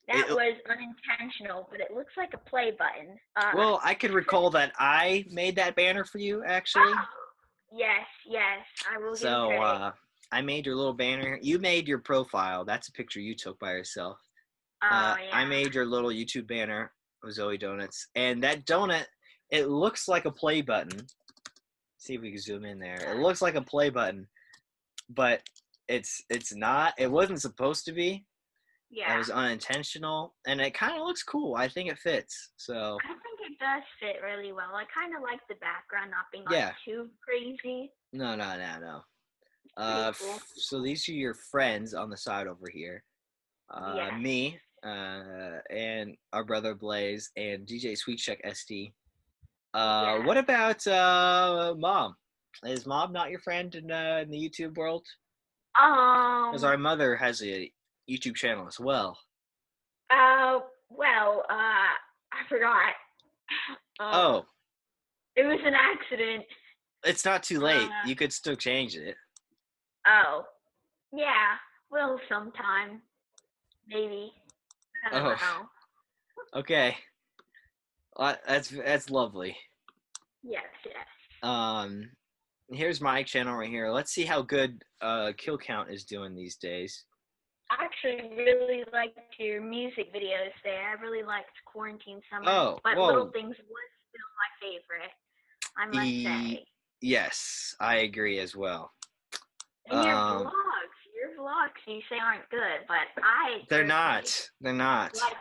[0.09, 3.19] That It- was unintentional, but it looks like a play button.
[3.37, 6.93] Uh, well, I could recall that I made that banner for you actually.
[6.95, 7.05] oh,
[7.73, 9.93] yes, yes, I will So uh
[10.33, 11.39] I made your little banner.
[11.43, 12.65] You made your profile.
[12.65, 14.21] That's a picture you took by yourself.
[14.83, 15.37] oh, Uh, yeah.
[15.37, 19.07] I made your little YouTube banner with Zoe Donuts, and that donut
[19.51, 21.07] it looks like a play button.
[21.99, 23.11] See if we can zoom in there.
[23.13, 24.29] It looks like a play button,
[25.09, 25.43] but
[25.91, 26.95] it's it's not.
[26.99, 28.25] It wasn't supposed to be.
[28.91, 29.15] Yeah.
[29.15, 31.55] It was unintentional, and it kind of looks cool.
[31.55, 32.51] I think it fits.
[32.57, 34.75] So I think it does fit really well.
[34.75, 36.73] I kind of like the background not being like Yeah.
[36.85, 37.93] too crazy.
[38.13, 39.01] no, no, no, no.
[39.77, 40.35] Uh, cool.
[40.35, 43.05] f- so these are your friends on the side over here.
[43.73, 44.17] Uh, Yeah.
[44.19, 48.93] me, uh, and our brother Blaze, and DJ Sweet Check SD.
[49.73, 50.27] Uh, Yeah.
[50.27, 52.17] what about uh, mom?
[52.65, 55.07] Is mom not your friend in, uh, in the YouTube world?
[55.81, 56.51] Um.
[56.51, 57.73] Because our mother has a
[58.09, 59.19] YouTube channel as well.
[60.11, 60.61] Uh.
[60.91, 61.45] Well.
[61.49, 61.95] Uh.
[62.33, 62.93] I forgot.
[63.99, 64.47] Um, Oh,
[65.37, 66.45] It was an accident.
[67.05, 67.89] it's not too late.
[67.89, 69.17] Uh, you could still change it.
[70.07, 70.45] Oh.
[71.13, 71.57] Yeah.
[71.91, 73.03] Well, sometime.
[73.89, 74.33] Maybe.
[75.07, 75.31] I don't Oh.
[75.35, 76.61] know.
[76.61, 76.97] Okay.
[78.17, 79.57] Uh, that's that's lovely.
[80.43, 80.65] Yes.
[80.85, 81.07] Yes.
[81.43, 82.11] Um,
[82.73, 83.91] here's my channel right here.
[83.91, 87.05] Let's see how good uh kill count is doing these days.
[87.71, 90.89] I actually really liked your music videos there.
[90.89, 92.51] I really liked Quarantine Summer.
[92.51, 93.07] Oh, but whoa.
[93.07, 95.13] Little Things was still my favorite.
[95.79, 96.65] I must E- say.
[97.01, 98.91] Yes, I agree as well.
[99.89, 104.49] And your um, vlogs, your vlogs you say aren't good, but I They're not.
[104.61, 105.15] They're not.
[105.15, 105.37] like.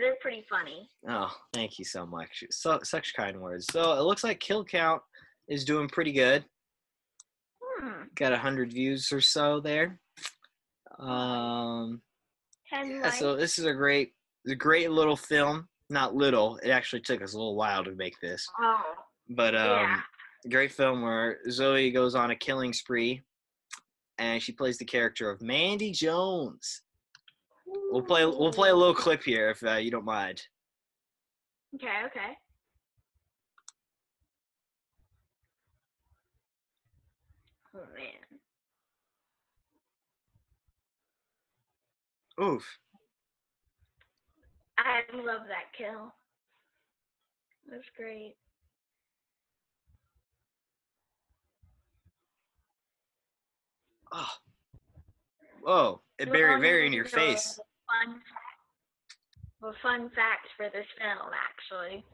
[0.00, 0.88] They're pretty funny.
[1.06, 2.44] Oh, thank you so much.
[2.50, 3.66] So such kind words.
[3.70, 5.02] So it looks like kill count
[5.52, 6.44] is doing pretty good.
[7.62, 8.04] Hmm.
[8.14, 10.00] Got a hundred views or so there.
[10.98, 12.00] Um,
[12.72, 14.12] yeah, so this is a great,
[14.48, 15.68] a great little film.
[15.90, 16.56] Not little.
[16.62, 18.80] It actually took us a little while to make this, oh,
[19.30, 20.00] but um, yeah.
[20.48, 23.20] great film where Zoe goes on a killing spree,
[24.16, 26.80] and she plays the character of Mandy Jones.
[27.90, 28.24] We'll play.
[28.24, 30.40] We'll play a little clip here if uh, you don't mind.
[31.74, 32.38] Okay, okay.
[37.74, 38.38] Man.
[42.40, 42.78] Oof.
[44.78, 46.12] I love that kill.
[47.70, 48.34] That's great.
[54.12, 54.28] Oh.
[55.62, 56.00] Whoa.
[56.18, 57.58] It very, very in your face.
[58.04, 58.20] Fun.
[59.60, 62.04] Well, fun fact for this film, actually.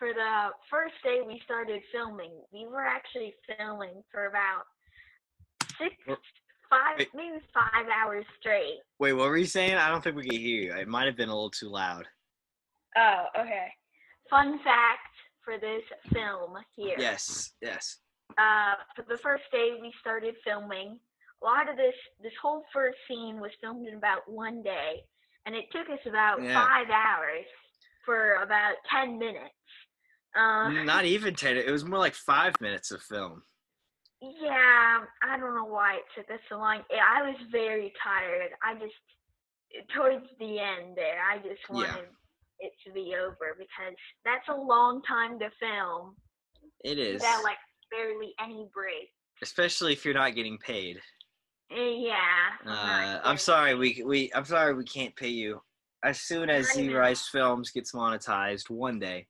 [0.00, 4.62] For the first day we started filming, we were actually filming for about
[5.78, 5.94] six,
[6.70, 7.08] five, wait.
[7.14, 8.78] maybe five hours straight.
[8.98, 9.74] Wait, what were you saying?
[9.74, 10.72] I don't think we could hear you.
[10.74, 12.06] It might have been a little too loud.
[12.96, 13.66] Oh, okay.
[14.30, 15.12] Fun fact
[15.44, 15.82] for this
[16.14, 16.96] film here.
[16.98, 17.52] Yes.
[17.60, 17.98] Yes.
[18.38, 20.98] uh, for the first day we started filming.
[21.42, 25.02] A lot of this, this whole first scene was filmed in about one day,
[25.44, 26.54] and it took us about Yeah.
[26.54, 27.44] five hours
[28.06, 29.52] for about ten minutes.
[30.36, 31.56] Uh, Not even ten.
[31.56, 33.42] It was more like five minutes of film.
[34.22, 36.82] yeah, I don't know why it took us so long.
[36.92, 38.50] I was very tired.
[38.62, 38.94] I just
[39.94, 41.74] towards the end there, I just Yeah.
[41.94, 42.08] wanted
[42.60, 46.16] it to be over because that's a long time to film
[46.84, 47.14] It is.
[47.14, 47.56] without like
[47.90, 49.10] barely any break.
[49.42, 51.00] Especially if you're not getting paid.
[51.70, 52.50] Eh, Yeah.
[52.62, 53.74] I'm Uh, I'm sorry.
[53.74, 54.30] We we.
[54.34, 55.62] I'm sorry we can't pay you.
[56.02, 59.28] As soon as Z Rice Films gets monetized one day,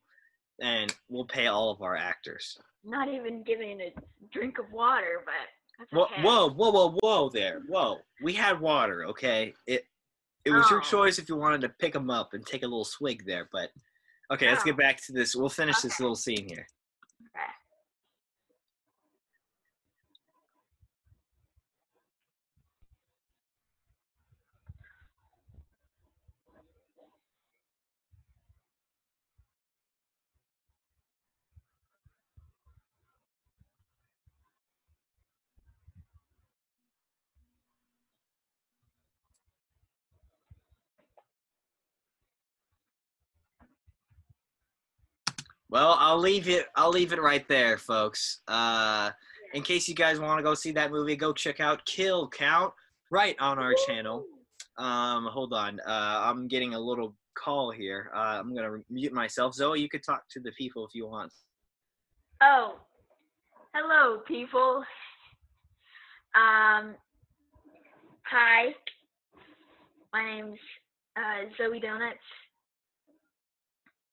[0.61, 2.59] and we'll pay all of our actors.
[2.85, 3.93] not even giving a
[4.33, 6.23] drink of water, but Whoa, okay.
[6.23, 7.29] whoa, whoa, whoa, whoa!
[7.31, 7.99] There, whoa.
[8.23, 9.55] We had water, okay.
[9.67, 9.87] It
[10.45, 10.85] it was your Oh.
[10.85, 13.71] choice if you wanted to pick them up and take a little swig there, but
[14.31, 14.49] okay.
[14.49, 14.67] Let's Oh.
[14.67, 15.35] get back to this.
[15.35, 16.67] We'll finish this little scene here.
[17.37, 17.53] Okay.
[45.71, 46.67] Well, I'll leave it.
[46.75, 48.41] I'll leave it right there, folks.
[48.49, 49.11] Uh,
[49.55, 52.75] in case you guys want to go see that movie, go check out Kill Count
[53.11, 54.25] right on our channel.
[54.79, 55.79] Um, hold on.
[55.87, 58.11] Uh, I'm getting a little call here.
[58.13, 59.55] Uh, I'm gonna mute myself.
[59.55, 61.33] Zoe, you could talk to the people if you want.
[62.43, 62.81] Oh,
[63.73, 64.85] hello, people.
[66.35, 66.97] Um,
[68.25, 68.75] hi.
[70.13, 70.59] My name's
[71.17, 72.19] uh, Zoe Donuts.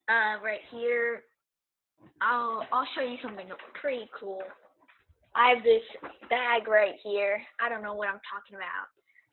[0.10, 1.24] Uh, right here,
[2.22, 3.48] I'll I'll show you something
[3.80, 4.42] pretty cool.
[5.36, 5.84] I have this
[6.30, 7.40] bag right here.
[7.62, 8.88] I don't know what I'm talking about.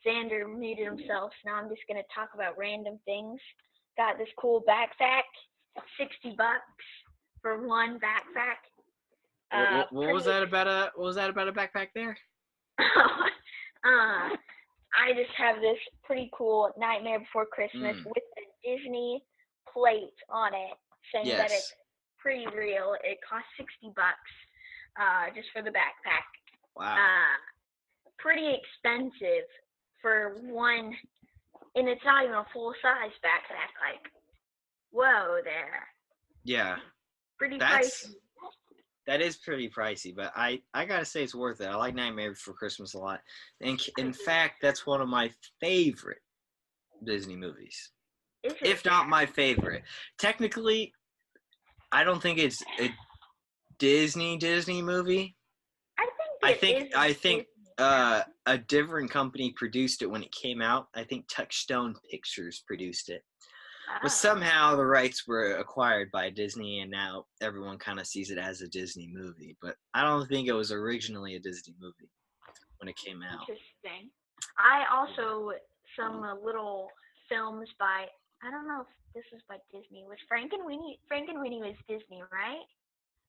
[0.07, 3.40] Xander muted himself, so now I'm just gonna talk about random things.
[3.96, 5.22] Got this cool backpack.
[5.98, 6.85] sixty bucks
[7.40, 8.61] for one backpack.
[9.50, 12.16] What, Uh, what, what was that about a what was that about a backpack there?
[12.79, 14.29] uh,
[14.96, 18.07] I just have this pretty cool Nightmare Before Christmas Mm.
[18.07, 19.24] with a Disney
[19.72, 20.74] plate on it
[21.12, 21.72] saying that it's
[22.24, 22.94] pretty real.
[23.04, 24.32] It cost 60 bucks
[24.98, 26.24] uh, just for the backpack.
[26.76, 26.94] Wow.
[26.96, 27.37] Uh,
[28.18, 29.44] pretty expensive
[30.00, 30.94] for one,
[31.76, 33.70] and it's not even a full size backpack.
[33.84, 34.02] Like,
[34.90, 35.87] whoa there.
[36.44, 36.76] yeah.
[37.38, 38.14] Pretty That's- pricey.
[39.06, 41.66] That is pretty pricey, but I, I gotta say it's worth it.
[41.66, 43.20] I like Nightmare Before Christmas a lot.
[43.60, 46.22] And c- in fact, that's one of my favorite
[47.04, 47.90] Disney movies,
[48.42, 49.82] if not my favorite.
[50.18, 50.94] Technically,
[51.94, 52.92] I don't think it's a
[53.78, 55.37] Disney Disney movie.
[55.98, 56.42] I think.
[56.42, 60.88] I think- I a think, Uh, a different company produced it when it came out.
[60.94, 63.24] I think Touchstone Pictures produced it.
[64.00, 64.14] But Oh.
[64.14, 68.61] somehow the rights were acquired by Disney, and now everyone kind of sees it as
[68.62, 69.57] a Disney movie.
[69.61, 72.11] But I don't think it was originally a Disney movie
[72.78, 73.40] when it came out.
[73.48, 74.11] Interesting.
[74.59, 75.50] I also
[75.96, 76.90] some little
[77.28, 78.09] films by
[78.42, 80.05] I don't know if this was by Disney.
[80.09, 82.64] Was Frankenweenie Frank and Winnie was Disney, right?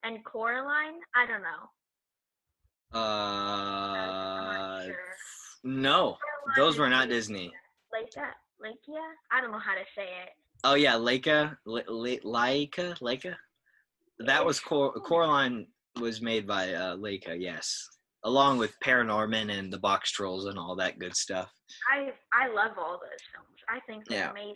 [0.03, 1.69] And Coraline, I don't know.
[2.99, 4.95] Uh, sure.
[5.63, 7.51] no, Coraline those were not Disney.
[7.91, 8.99] Like that, like yeah.
[9.31, 10.29] I don't know how to say it.
[10.63, 13.35] Oh yeah, Laika, Le- Le- Laika, Laika.
[14.19, 15.67] That was Cor- Coraline
[15.99, 17.87] was made by uh, Laika, yes,
[18.23, 21.51] along with Paranorman and the Box Trolls and all that good stuff.
[21.91, 23.59] I I love all those films.
[23.69, 24.31] I think they're Yeah.
[24.31, 24.55] amazing.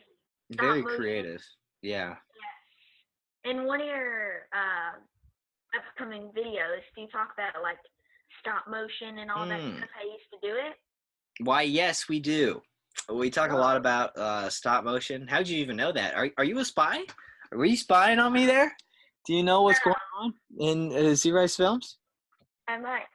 [0.51, 0.97] Very motion.
[0.97, 1.43] creative.
[1.81, 2.09] Yeah.
[3.45, 3.51] Yes.
[3.51, 4.97] In one of your uh,
[5.77, 7.77] upcoming videos, do you talk about like
[8.41, 9.77] stop motion and all that Mm.
[9.77, 9.89] stuff?
[9.93, 10.75] How you used to do it?
[11.41, 12.61] Why, yes, we do.
[13.07, 15.27] We talk a lot about uh, stop motion.
[15.27, 16.15] How'd you even know that?
[16.15, 17.03] Are, are you a spy?
[17.51, 18.75] Were you spying on me there?
[19.25, 21.97] Do you know what's going on in uh, Z Rice Films?
[22.67, 23.05] I might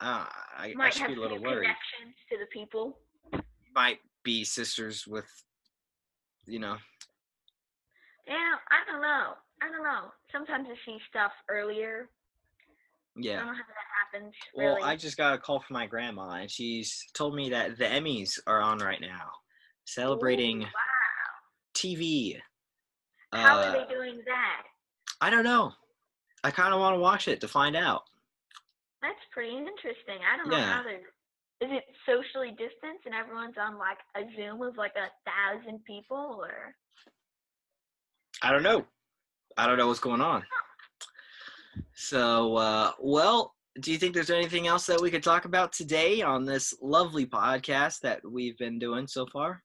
[0.00, 1.66] Uh, I, I might should have be a little worried.
[1.66, 2.98] connections to the people.
[3.74, 5.28] Might be sisters with,
[6.50, 6.76] you know.
[8.26, 9.34] Yeah, I don't know.
[9.62, 10.10] I don't know.
[10.32, 12.08] Sometimes I see stuff earlier.
[13.16, 13.34] Yeah.
[13.34, 14.34] I don't know how that happens.
[14.54, 14.82] Well, really.
[14.82, 18.30] I just got a call from my grandma, and she's told me that the Emmys
[18.46, 19.30] are on right now,
[19.84, 20.70] celebrating Ooh, wow.
[21.74, 22.40] TV.
[23.32, 24.62] How Uh, are they doing that?
[25.20, 25.72] I don't know.
[26.42, 28.02] I kind of want to watch it to find out.
[29.02, 30.18] That's pretty interesting.
[30.24, 30.72] I don't know Yeah.
[30.72, 31.02] how they're.
[31.60, 36.40] Is it socially distanced and everyone's on like a Zoom of like a thousand people,
[36.40, 36.74] or?
[38.42, 38.86] I don't know.
[39.56, 40.42] I don't know what's going on.
[41.92, 46.22] So, uh, well, do you think there's anything else that we could talk about today
[46.22, 49.62] on this lovely podcast that we've been doing so far?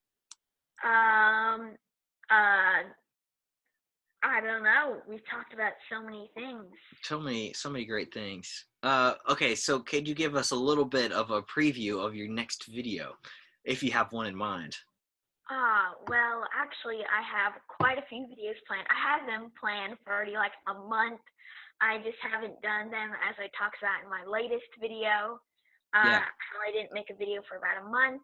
[0.84, 1.76] Um,
[2.30, 2.84] uh,
[4.26, 5.02] I don't know.
[5.08, 6.66] We've talked about so many things.
[7.04, 8.66] So many, so many great things.
[8.82, 12.28] Uh, okay, so could you give us a little bit of a preview of your
[12.28, 13.14] next video,
[13.64, 14.76] if you have one in mind?
[15.52, 18.88] Ah, well, actually, I have quite a few videos planned.
[18.90, 21.22] I have them planned for already like a month.
[21.80, 25.38] I just haven't done them as I talked about in my latest video.
[25.94, 26.26] Uh, Yeah.
[26.26, 28.24] How I didn't make a video for about a month,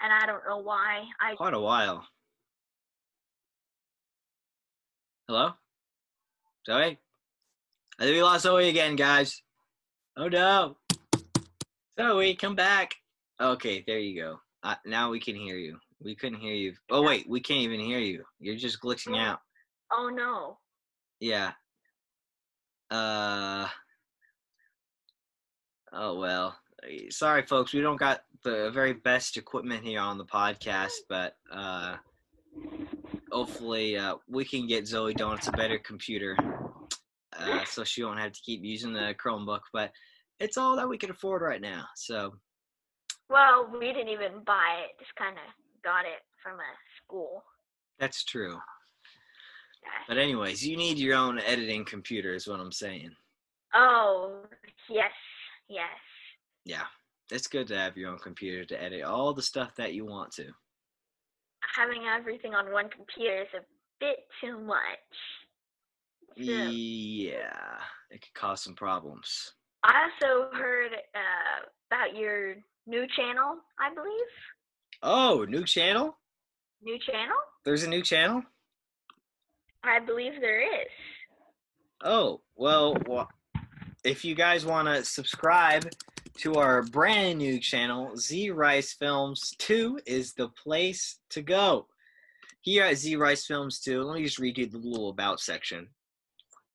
[0.00, 1.04] and I don't know why.
[1.20, 2.06] I Quite a while.
[5.32, 5.52] Hello?
[6.66, 6.98] Zoe?
[7.98, 9.40] I think we lost Zoe again, guys.
[10.14, 10.76] Oh no.
[11.98, 12.92] Zoe, come back.
[13.40, 14.40] Okay, there you go.
[14.62, 15.78] Uh, now we can hear you.
[16.02, 16.74] We couldn't hear you.
[16.90, 18.24] Oh wait, we can't even hear you.
[18.40, 19.38] You're just glitching out.
[19.90, 20.58] oh no.
[21.18, 21.52] Yeah.
[22.90, 23.68] Uh.
[25.94, 26.58] Oh well.
[27.08, 27.72] Sorry, folks.
[27.72, 31.96] We don't got the very best equipment here on the podcast, but uh,
[33.32, 36.36] hopefully uh, we can get Zoe Donuts a better computer,
[37.38, 39.60] uh, so she won't have to keep using the Chromebook.
[39.72, 39.90] But
[40.38, 41.84] it's all that we can afford right now.
[41.96, 42.34] So
[43.28, 44.98] Well, we didn't even buy it.
[45.00, 46.72] Just kind of got it from a
[47.04, 47.42] school.
[47.98, 48.58] that's true.
[50.06, 53.10] But anyways, you need your own editing computer, is what I'm saying.
[53.74, 54.42] Oh
[54.88, 55.10] yes,
[55.68, 55.88] yes.
[56.64, 56.84] Yeah,
[57.30, 60.30] it's good to have your own computer to edit all the stuff that you want
[60.32, 60.44] to.
[61.76, 63.64] Having everything on one computer is a
[64.00, 64.78] bit too much.
[66.36, 67.78] So, Yeah,
[68.10, 69.52] it could cause some problems.
[69.84, 72.54] I also heard uh, about your
[72.86, 73.56] new channel.
[73.78, 74.30] I believe
[75.02, 76.16] Oh, new channel?
[76.82, 77.36] new channel.
[77.64, 78.42] There's a new channel?
[79.84, 80.88] I believe there is.
[82.04, 83.28] Oh, well, well
[84.04, 85.88] if you guys want to subscribe
[86.38, 91.86] to our brand new channel, Z Rice Films 2 is the place to go.
[92.60, 95.88] here at Z Rice Films 2, Let me just read you the little about section.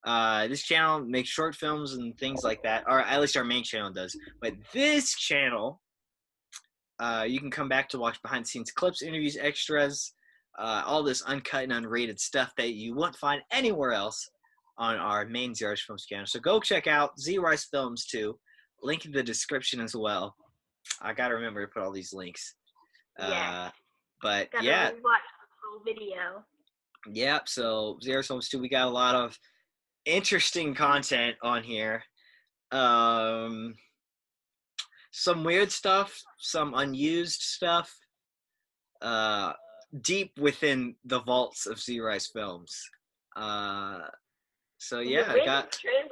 [0.04, 3.64] Uh, this channel makes short films and things like that, or at least our main
[3.64, 4.18] channel does.
[4.42, 5.82] But this channel,
[7.00, 10.14] uh, you can come back to watch behind the scenes clips, interviews, extras,
[10.58, 14.30] uh, all this uncut and unrated stuff that you won't find anywhere else
[14.78, 16.26] on our main Z Rice Films channel.
[16.26, 18.38] So go check out Z Rice Films too.
[18.82, 20.36] Link in the description as well.
[21.02, 22.56] I gotta remember to put all these links.
[23.20, 23.66] Yeah.
[23.68, 23.72] Uh,
[24.22, 26.44] but Gotta yeah, rewatch the whole video.
[27.12, 27.50] Yep.
[27.50, 28.60] So Z Rice Films too.
[28.60, 29.38] We got a lot of
[30.06, 32.04] interesting content on here.
[32.72, 33.76] Um,
[35.12, 37.94] some weird stuff, some unused stuff.
[39.02, 39.54] Uh,
[40.02, 42.82] deep within the vaults of Z Rice Films.
[43.36, 44.00] Uh,
[44.80, 45.72] so yeah, I got.
[45.72, 46.08] trailer.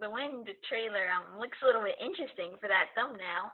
[0.00, 3.52] The wind trailer um, looks a little bit interesting for that thumbnail.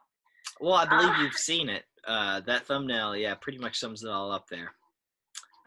[0.61, 1.23] Well, I believe Ah.
[1.23, 1.85] you've seen it.
[2.07, 4.73] Uh, that thumbnail, yeah, pretty much sums it all up there.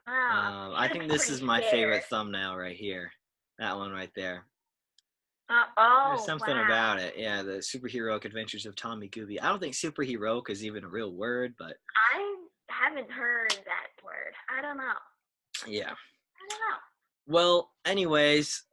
[0.08, 0.70] Wow.
[0.72, 3.12] Um, I think this is my favorite thumbnail right here.
[3.60, 4.46] That one right there.
[5.50, 6.64] Uh, oh, There's something wow.
[6.66, 7.16] about it.
[7.18, 9.38] Yeah, the superheroic adventures of Tommy Gooby.
[9.42, 11.76] I don't think superheroic is even a real word, but
[12.14, 12.36] I
[12.70, 14.34] haven't heard that word.
[14.56, 14.94] I don't know.
[15.68, 15.90] yeah.
[15.92, 16.78] I don't know.
[17.28, 18.64] Well, anyways,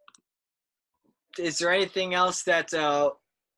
[1.38, 3.10] is there anything else that uh,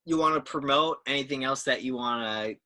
[0.04, 0.98] you want to promote?
[1.06, 2.56] Anything else that you want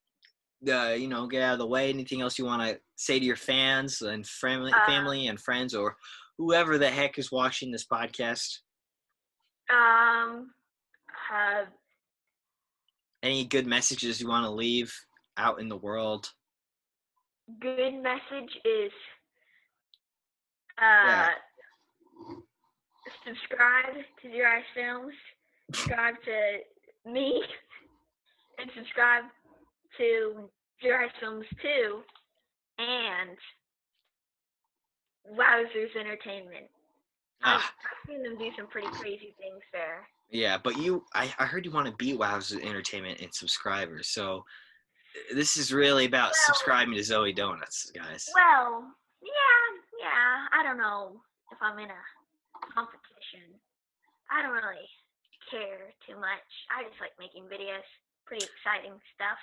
[0.66, 1.88] to, uh, you know, get out of the way?
[1.90, 5.74] Anything else you want to say to your fans and family, Uh, family and friends,
[5.74, 5.96] or
[6.38, 8.58] whoever the heck is watching this podcast?
[9.70, 10.52] Um,
[11.32, 11.64] uh,
[13.22, 14.92] Any good messages you want to leave
[15.36, 16.30] out in the world?
[17.60, 18.92] good message is
[20.80, 21.34] uh, Yeah.
[23.26, 25.14] Subscribe to Z Rice Films,
[25.72, 27.42] subscribe to me,
[28.58, 29.24] and subscribe
[29.98, 30.48] to
[30.82, 32.00] Z Rice Films too,
[32.78, 33.36] and
[35.38, 36.66] Wowzers Entertainment.
[37.44, 37.74] I've, Ah.
[37.84, 40.06] I've seen them do some pretty crazy things there.
[40.30, 44.08] Yeah, but you, I, I heard you want to beat Wowzers Entertainment in subscribers.
[44.08, 44.44] So
[45.34, 48.28] this is really about Well- subscribing to Zoe Donuts, guys.
[48.34, 48.86] Well,
[49.22, 50.46] yeah, yeah.
[50.52, 51.94] I don't know if I'm in a
[52.74, 53.58] competition.
[54.30, 54.88] I don't really
[55.50, 56.48] care too much.
[56.70, 57.84] I just like making videos.
[58.26, 59.38] Pretty exciting stuff.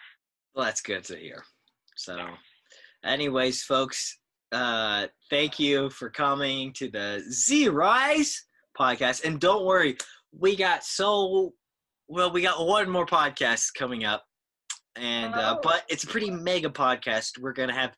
[0.56, 1.44] Well, that's good to hear.
[1.96, 2.38] So, Yes.
[3.04, 4.20] anyways, folks,
[4.52, 8.46] uh, thank you for coming to the Z Rice
[8.80, 9.24] podcast.
[9.26, 9.98] And don't worry,
[10.32, 11.54] we got so
[12.08, 12.32] well.
[12.32, 14.26] We got one more podcast coming up,
[14.96, 15.62] and uh, Oh.
[15.62, 17.38] but it's a pretty mega podcast.
[17.38, 17.96] We're gonna have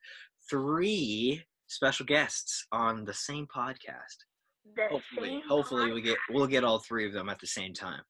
[0.49, 4.17] three special guests on the same podcast.
[4.65, 8.01] The hopefully hopefully we get we'll get all three of them at the same time.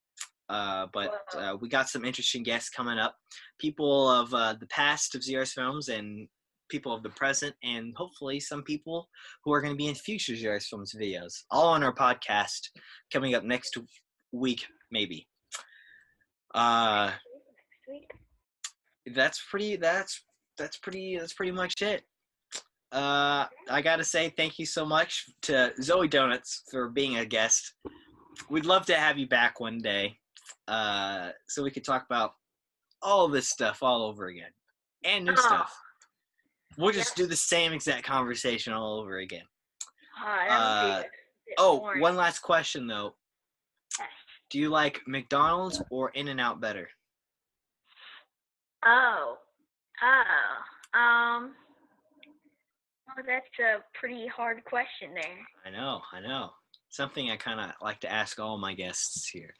[0.49, 3.15] Uh, but uh, we got some interesting guests coming up.
[3.57, 6.27] People of uh, the past of Z Rice films and
[6.69, 9.07] people of the present and hopefully some people
[9.43, 12.69] who are going to be in future Z Rice films videos all on our podcast
[13.11, 13.77] coming up next
[14.31, 15.27] week maybe.
[16.53, 19.15] Uh Next week.
[19.15, 20.21] that's pretty that's
[20.57, 22.03] that's pretty that's pretty much it
[22.91, 27.73] uh i gotta say thank you so much to zoe donuts for being a guest
[28.49, 30.17] we'd love to have you back one day
[30.67, 32.33] uh so we could talk about
[33.01, 34.49] all this stuff all over again
[35.05, 35.35] and new Oh.
[35.35, 35.73] stuff
[36.77, 39.45] we'll just do the same exact conversation all over again
[40.23, 41.11] Oh, Uh, be a bit
[41.59, 42.01] oh boring.
[42.01, 43.15] one last question though
[44.49, 46.89] do you like mcdonald's or in and out better
[48.83, 49.37] Oh.
[50.01, 50.99] Oh.
[50.99, 51.53] Um.
[53.17, 55.37] Oh, that's a pretty hard question there.
[55.65, 56.51] i know i know
[56.89, 59.53] something i kind of like to ask all my guests here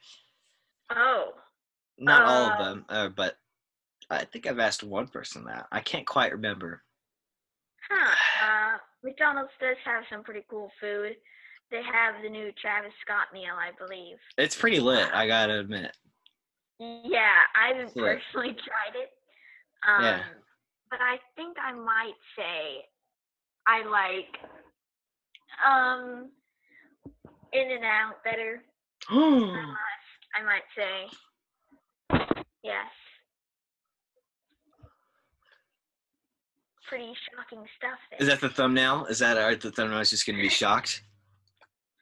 [0.93, 1.31] Oh.
[1.97, 3.37] Not all of Uh, them, uh, but
[4.09, 5.67] I think I've asked one person that.
[5.71, 6.83] I can't quite remember.
[7.89, 8.15] Huh.
[8.43, 11.15] Uh, McDonald's does have some pretty cool food.
[11.69, 14.17] They have the new Travis Scott meal, I believe.
[14.37, 15.95] It's pretty lit, I gotta admit.
[16.79, 18.01] Yeah, I haven't Yeah.
[18.03, 19.09] personally tried it.
[19.87, 20.23] Um, Yeah.
[20.89, 22.83] But I think I might say
[23.67, 24.37] I like
[25.67, 26.29] um
[27.53, 28.61] In and Out better.
[29.09, 31.07] I might say.
[32.63, 32.85] Yes.
[36.87, 38.19] Pretty shocking stuff there.
[38.19, 39.05] Is that the thumbnail?
[39.05, 41.03] Is that our the thumbnail is just gonna be shocked?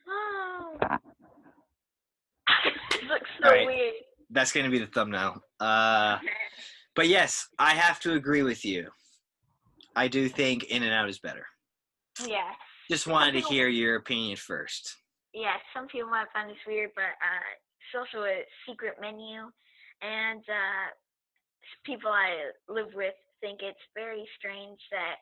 [0.08, 0.78] Oh.
[2.96, 3.68] it looks so Alright.
[3.68, 3.94] weird.
[4.32, 5.44] That's gonna be the thumbnail.
[5.60, 6.18] Uh,
[6.96, 8.90] but yes, I have to agree with you.
[10.00, 11.46] I do think In and Out is better.
[12.26, 12.52] Yeah.
[12.90, 14.96] Just wanted to hear your opinion first.
[15.34, 17.50] Yeah, some people might find this weird, but uh,
[17.82, 19.42] it's also a secret menu,
[20.02, 20.88] and uh,
[21.86, 25.16] people I live with think it's very strange that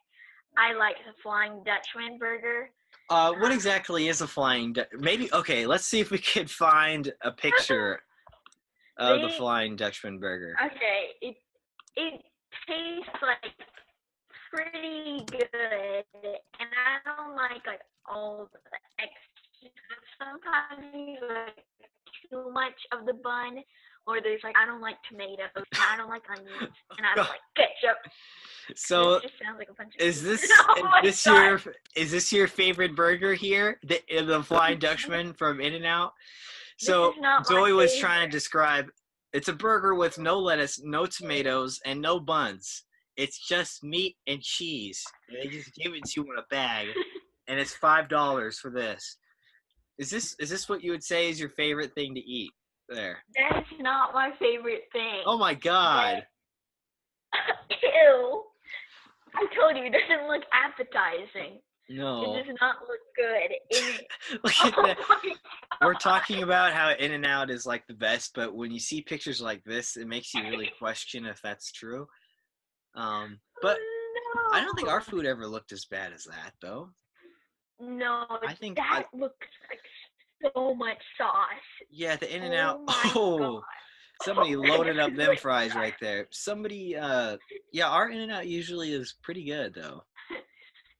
[0.57, 2.69] I like the Flying Dutchman burger.
[3.09, 4.73] Uh, what exactly is a flying?
[4.73, 5.65] Du- Maybe okay.
[5.65, 7.99] Let's see if we could find a picture
[8.99, 10.55] of the flying Dutchman burger.
[10.67, 11.35] Okay, it
[11.95, 12.21] it
[12.67, 13.53] tastes like
[14.53, 18.59] pretty good, and I don't like like all the
[18.99, 19.69] extra.
[20.19, 21.65] Sometimes you like
[22.29, 23.63] too much of the bun,
[24.05, 27.29] or there's like I don't like tomatoes, and I don't like onions, and I don't
[27.29, 27.97] like ketchup.
[28.75, 29.13] So
[29.57, 31.35] like a bunch of is this Oh is this God.
[31.35, 31.61] your
[31.95, 33.79] is this your favorite burger here?
[33.83, 36.13] The the flying Dutchman from In and Out.
[36.77, 37.13] So
[37.45, 38.87] Zoe was trying to describe.
[39.33, 42.83] It's a burger with no lettuce, no tomatoes, and no buns.
[43.17, 45.03] It's just meat and cheese.
[45.29, 46.87] They just give it to you in a bag,
[47.47, 49.17] and it's five dollars for this.
[49.97, 52.51] Is this is this what you would say is your favorite thing to eat?
[52.89, 53.17] There.
[53.35, 55.23] That is not my favorite thing.
[55.25, 56.23] Oh my god.
[57.69, 58.43] Ew.
[59.35, 61.59] I told you, it doesn't look appetizing.
[61.89, 62.35] No.
[62.35, 64.01] It does not look good.
[64.43, 64.97] Look oh at that.
[65.07, 65.33] my
[65.81, 69.01] We're talking about how In and Out is like the best, but when you see
[69.01, 72.05] pictures like this, it makes you really question if that's true.
[72.97, 73.77] Um, but
[74.51, 76.89] I don't think our food ever looked as bad as that, though.
[77.79, 81.35] No, I think that looks like so much sauce.
[81.91, 82.79] Yeah, the In and Out.
[83.15, 83.61] Oh
[84.19, 86.27] Oh, somebody Oh, loaded up them fries right there.
[86.31, 87.37] Somebody, uh,
[87.71, 90.03] yeah, our In and Out usually is pretty good though.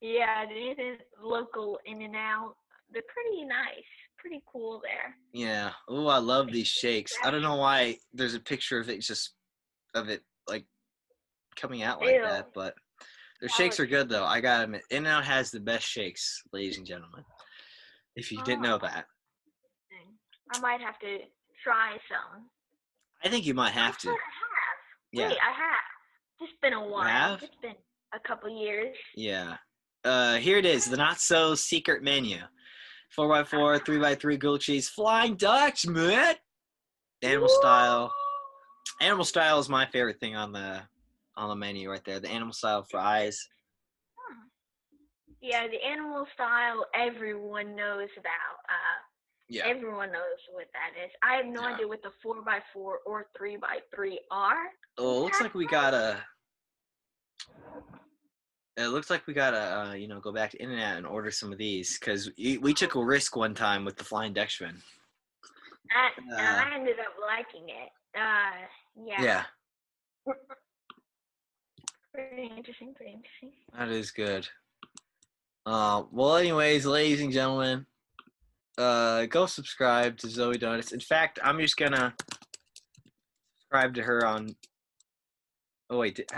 [0.02, 2.54] Yeah, it is local in and out.
[2.94, 3.84] They're pretty nice,
[4.18, 5.16] pretty cool there.
[5.34, 5.72] Yeah.
[5.90, 7.18] Oh, I love these shakes.
[7.24, 9.34] I don't know why there's a picture of it just
[9.96, 10.66] of it like
[11.60, 12.22] coming out like Ew.
[12.22, 12.74] that, but
[13.40, 14.26] their shakes are good though.
[14.26, 17.24] I gotta admit, In and Out has the best shakes, ladies and gentlemen.
[18.16, 18.80] If you didn't know Oh.
[18.80, 19.06] that,
[20.54, 21.18] I might have to
[21.64, 22.50] try some.
[23.24, 24.10] I think you might have to.
[24.10, 24.20] I have.
[25.12, 25.28] Yeah.
[25.30, 25.80] Wait, I have.
[26.40, 27.04] It's been a while.
[27.08, 27.44] have?
[27.44, 27.76] It's been
[28.14, 28.96] a couple years.
[29.16, 29.58] Yeah.
[30.06, 32.38] Uh, here it is, the not so secret menu.
[33.18, 36.36] 4x4, 3x3 grilled cheese, Flying Dutchman.
[37.24, 38.14] Animal style.
[39.02, 40.82] Animal style is my favorite thing on the
[41.38, 42.20] on the menu right there.
[42.20, 43.48] The animal style fries.
[45.40, 48.58] Yeah, the animal style everyone knows about.
[48.68, 49.00] Uh,
[49.48, 49.68] Yeah.
[49.68, 51.12] everyone knows what that is.
[51.22, 51.76] I have no Yeah.
[51.76, 54.72] idea what the four x four or three x three are.
[54.98, 56.26] Oh, it looks like we gotta.
[58.76, 61.52] It looks like we gotta, uh, you know, go back to In and order some
[61.52, 64.84] of these because we took a risk one time with the Flying Dutchman.
[65.92, 66.64] I, Uh.
[66.72, 67.90] I ended up liking it.
[68.16, 68.68] Uh,
[69.04, 69.24] yeah.
[69.24, 69.46] Yeah,
[72.18, 72.96] Pretty interesting.
[72.96, 73.52] Pretty interesting.
[73.78, 74.48] that is good.
[75.68, 77.86] Uh, well, anyways, ladies and gentlemen,
[78.80, 80.94] uh, go subscribe to Zoe Donuts.
[80.94, 82.16] In fact, I'm just gonna
[83.60, 84.56] subscribe to her on.
[85.92, 86.32] Oh wait, did-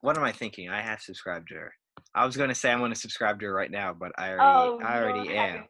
[0.00, 0.68] what am I thinking?
[0.68, 1.72] I have subscribed to her.
[2.12, 4.80] I was gonna say I'm gonna subscribe to her right now, but I already, oh,
[4.84, 5.68] I already am.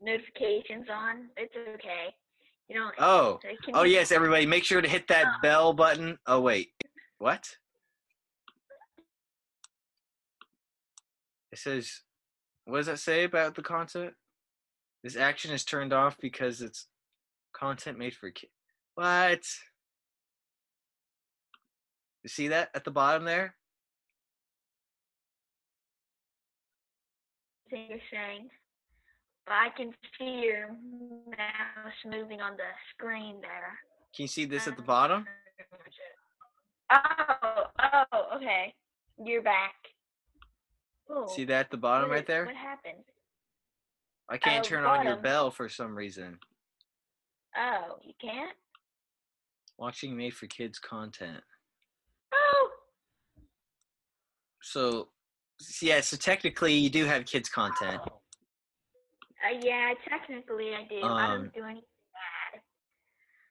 [0.00, 1.28] Notifications on.
[1.36, 2.06] It's okay.
[2.68, 2.94] You don't.
[2.98, 3.38] Oh,
[3.74, 5.32] oh yes, everybody, make sure to hit that Uh.
[5.42, 6.18] bell button.
[6.26, 6.70] Oh wait,
[7.18, 7.54] what?
[11.52, 12.02] It says,
[12.64, 14.14] what does that say about the content?
[15.02, 16.86] This action is turned off because it's
[17.52, 18.52] content made for kids.
[18.94, 19.42] What?
[22.22, 23.54] You see that at the bottom there?
[27.70, 28.48] you're saying.
[29.46, 33.78] But I can see your mouse moving on the screen there.
[34.14, 35.28] Can you see this at the Um, bottom?
[36.90, 38.74] Oh, oh, okay.
[39.22, 39.74] You're back.
[41.10, 42.46] Ooh, See that at the bottom right is- there?
[42.46, 43.04] What happened?
[44.30, 46.38] I can't Oh, turn on your bell for some reason.
[47.56, 48.54] Oh, you can't?
[49.78, 51.42] Watching made for kids content.
[52.34, 52.70] Oh,
[54.60, 55.08] So,
[55.80, 58.02] yeah, so technically you do have kids content.
[58.02, 61.00] uh, yeah, technically I do.
[61.00, 62.62] I Um, don't do anything bad.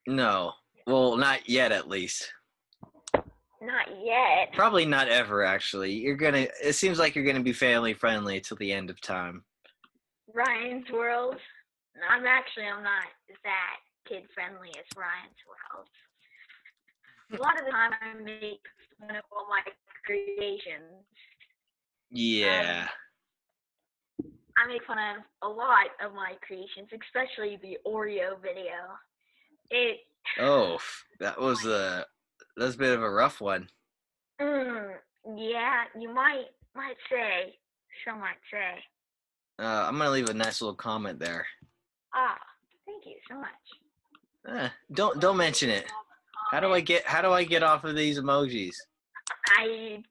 [0.06, 0.54] No.
[0.86, 2.32] Well, not yet at least.
[3.62, 4.54] Not yet.
[4.54, 5.94] Probably not ever actually.
[5.94, 9.02] You're to it seems like you're going to be family friendly till the end of
[9.02, 9.44] time.
[10.34, 11.38] Ryan's World.
[12.08, 13.06] I'm actually I'm not
[13.44, 13.78] that
[14.08, 15.88] kid friendly as Ryan's World.
[17.34, 18.62] A lot of the time I make
[19.00, 19.62] fun of all my
[20.06, 21.04] creations.
[22.12, 22.88] Yeah.
[24.24, 28.96] Um, I make fun of a lot of my creations, especially the Oreo video.
[29.70, 29.98] It
[30.40, 30.80] oh,
[31.20, 32.06] that was a
[32.58, 33.70] that was a bit of a rough one.
[34.42, 34.94] mm,
[35.38, 36.46] yeah, you might
[36.76, 37.56] might say,
[38.06, 38.84] some might say.
[39.60, 41.46] Uh, I'm going to leave a nice little comment there.
[42.14, 42.38] Ah,
[42.86, 43.50] thank you so much.
[44.62, 45.86] Eh, don't don't mention it.
[46.52, 48.76] How do I get how do I get off of these emojis?
[49.58, 50.04] I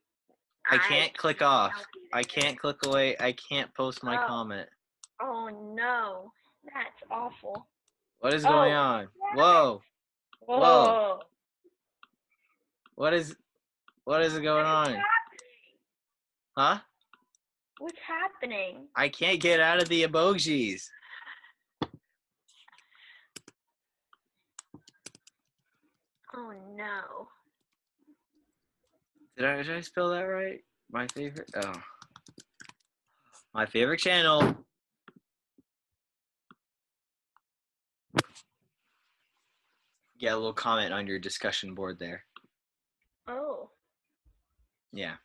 [0.69, 1.73] I can't click off.
[2.13, 3.15] I can't click away.
[3.19, 4.27] I can't post my Oh.
[4.27, 4.69] comment.
[5.21, 6.31] Oh no,
[6.65, 7.67] that's awful.
[8.19, 9.07] What is going Oh, on?
[9.35, 9.81] Whoa.
[10.41, 10.59] Whoa.
[10.59, 11.19] Whoa.
[12.97, 13.35] What is
[14.05, 14.95] what is going What's on?
[14.95, 15.03] happening?
[16.57, 16.79] Huh?
[17.77, 18.87] What's happening?
[18.95, 20.81] I can't get out of the emojis.
[26.35, 27.27] Oh no.
[29.37, 30.61] Did I, did I spell that right?
[30.91, 31.51] My favorite?
[31.55, 31.73] Oh.
[33.53, 34.55] My favorite channel.
[40.19, 42.23] Get a little comment on your discussion board there.
[43.27, 43.69] Oh,
[44.91, 45.17] Yeah.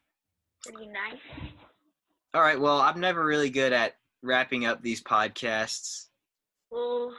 [0.64, 1.20] pretty nice.
[2.34, 2.58] All right.
[2.60, 6.08] Well, I'm never really good at wrapping up these podcasts,
[6.70, 7.14] Well,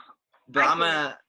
[0.48, 1.20] but I I'm can- gonna.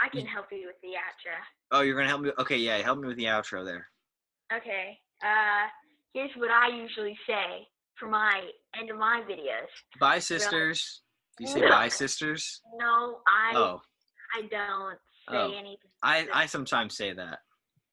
[0.00, 1.34] I can help you with the outro.
[1.70, 2.30] Oh, you're gonna help me.
[2.38, 3.88] Okay, yeah, help me with the outro there.
[4.52, 5.00] Okay.
[5.22, 5.66] Uh,
[6.12, 7.66] here's what I usually say
[7.98, 9.68] for my end of my videos.
[9.98, 11.02] Bye, sisters.
[11.38, 12.60] Do you say bye, sisters?
[12.74, 13.82] No, I Oh,
[14.34, 14.98] I don't
[15.28, 15.52] say Oh.
[15.52, 15.90] anything.
[16.02, 17.40] I I sometimes say that.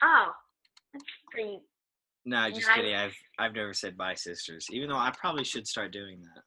[0.01, 0.33] Oh,
[1.31, 1.59] pretty.
[2.25, 2.75] No, just Nice.
[2.75, 2.95] kidding.
[2.95, 4.67] I've I've never said bye, sisters.
[4.71, 6.43] Even though I probably should start doing that.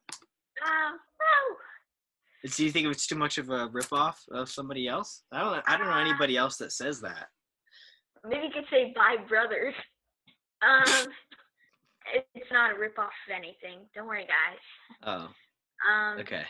[0.67, 2.49] Um, no.
[2.55, 5.23] Do you think it's too much of a ripoff of somebody else?
[5.31, 5.63] I don't.
[5.67, 7.27] I don't know anybody else that says that.
[8.25, 9.73] Maybe you could say bye, brothers.
[10.63, 10.83] Um,
[12.15, 13.81] it's not a ripoff of anything.
[13.93, 14.57] Don't worry, guys.
[15.03, 15.29] Oh,
[15.87, 16.19] Um.
[16.21, 16.43] okay.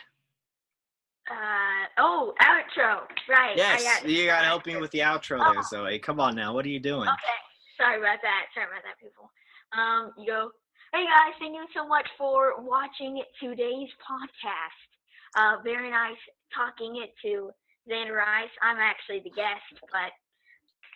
[1.30, 1.86] Uh.
[1.98, 3.00] Oh, outro.
[3.28, 3.50] Right.
[3.52, 5.62] I Yes, got- you gotta help me with the outro there, Oh.
[5.62, 5.98] Zoe.
[5.98, 6.54] Come on now.
[6.54, 7.06] What are you doing?
[7.06, 7.38] Okay.
[7.78, 8.50] Sorry about that.
[8.58, 9.30] Sorry about that, people.
[9.70, 10.50] Um, you go.
[10.90, 14.88] Hey guys, thank you so much for watching today's podcast.
[15.38, 16.18] Uh, very nice
[16.50, 17.52] talking it to
[17.86, 18.50] Xander Rice.
[18.62, 19.62] I'm actually the guest,
[19.92, 20.10] but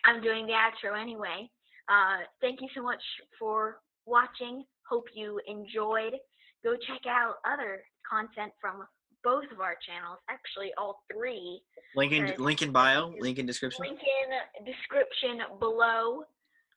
[0.03, 1.47] I'm doing the outro anyway.
[1.87, 3.01] Uh, thank you so much
[3.39, 4.65] for watching.
[4.89, 6.19] Hope you enjoyed.
[6.65, 8.83] Go check out other content from
[9.23, 10.19] both of our channels.
[10.27, 11.61] Actually, all three.
[11.95, 13.13] Link in link in bio.
[13.19, 13.85] Link in description.
[13.85, 16.25] Link in description below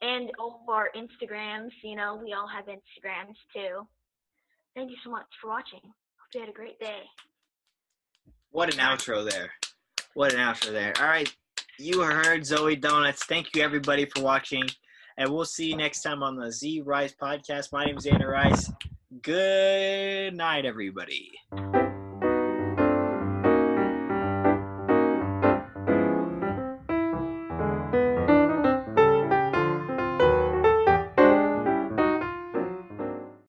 [0.02, 1.70] and all of our Instagrams.
[1.82, 3.86] You know, we all have Instagrams too.
[4.74, 5.80] Thank you so much for watching.
[5.82, 7.00] Hope you had a great day.
[8.50, 9.50] What an outro there.
[10.14, 10.92] What an outro there.
[10.98, 11.34] All right.
[11.78, 13.24] You heard Zoe Donuts.
[13.24, 14.64] Thank you, everybody, for watching.
[15.18, 17.72] And we'll see you next time on the Z Rice podcast.
[17.72, 18.70] My name is Anna Rice.
[19.22, 21.32] Good night, everybody.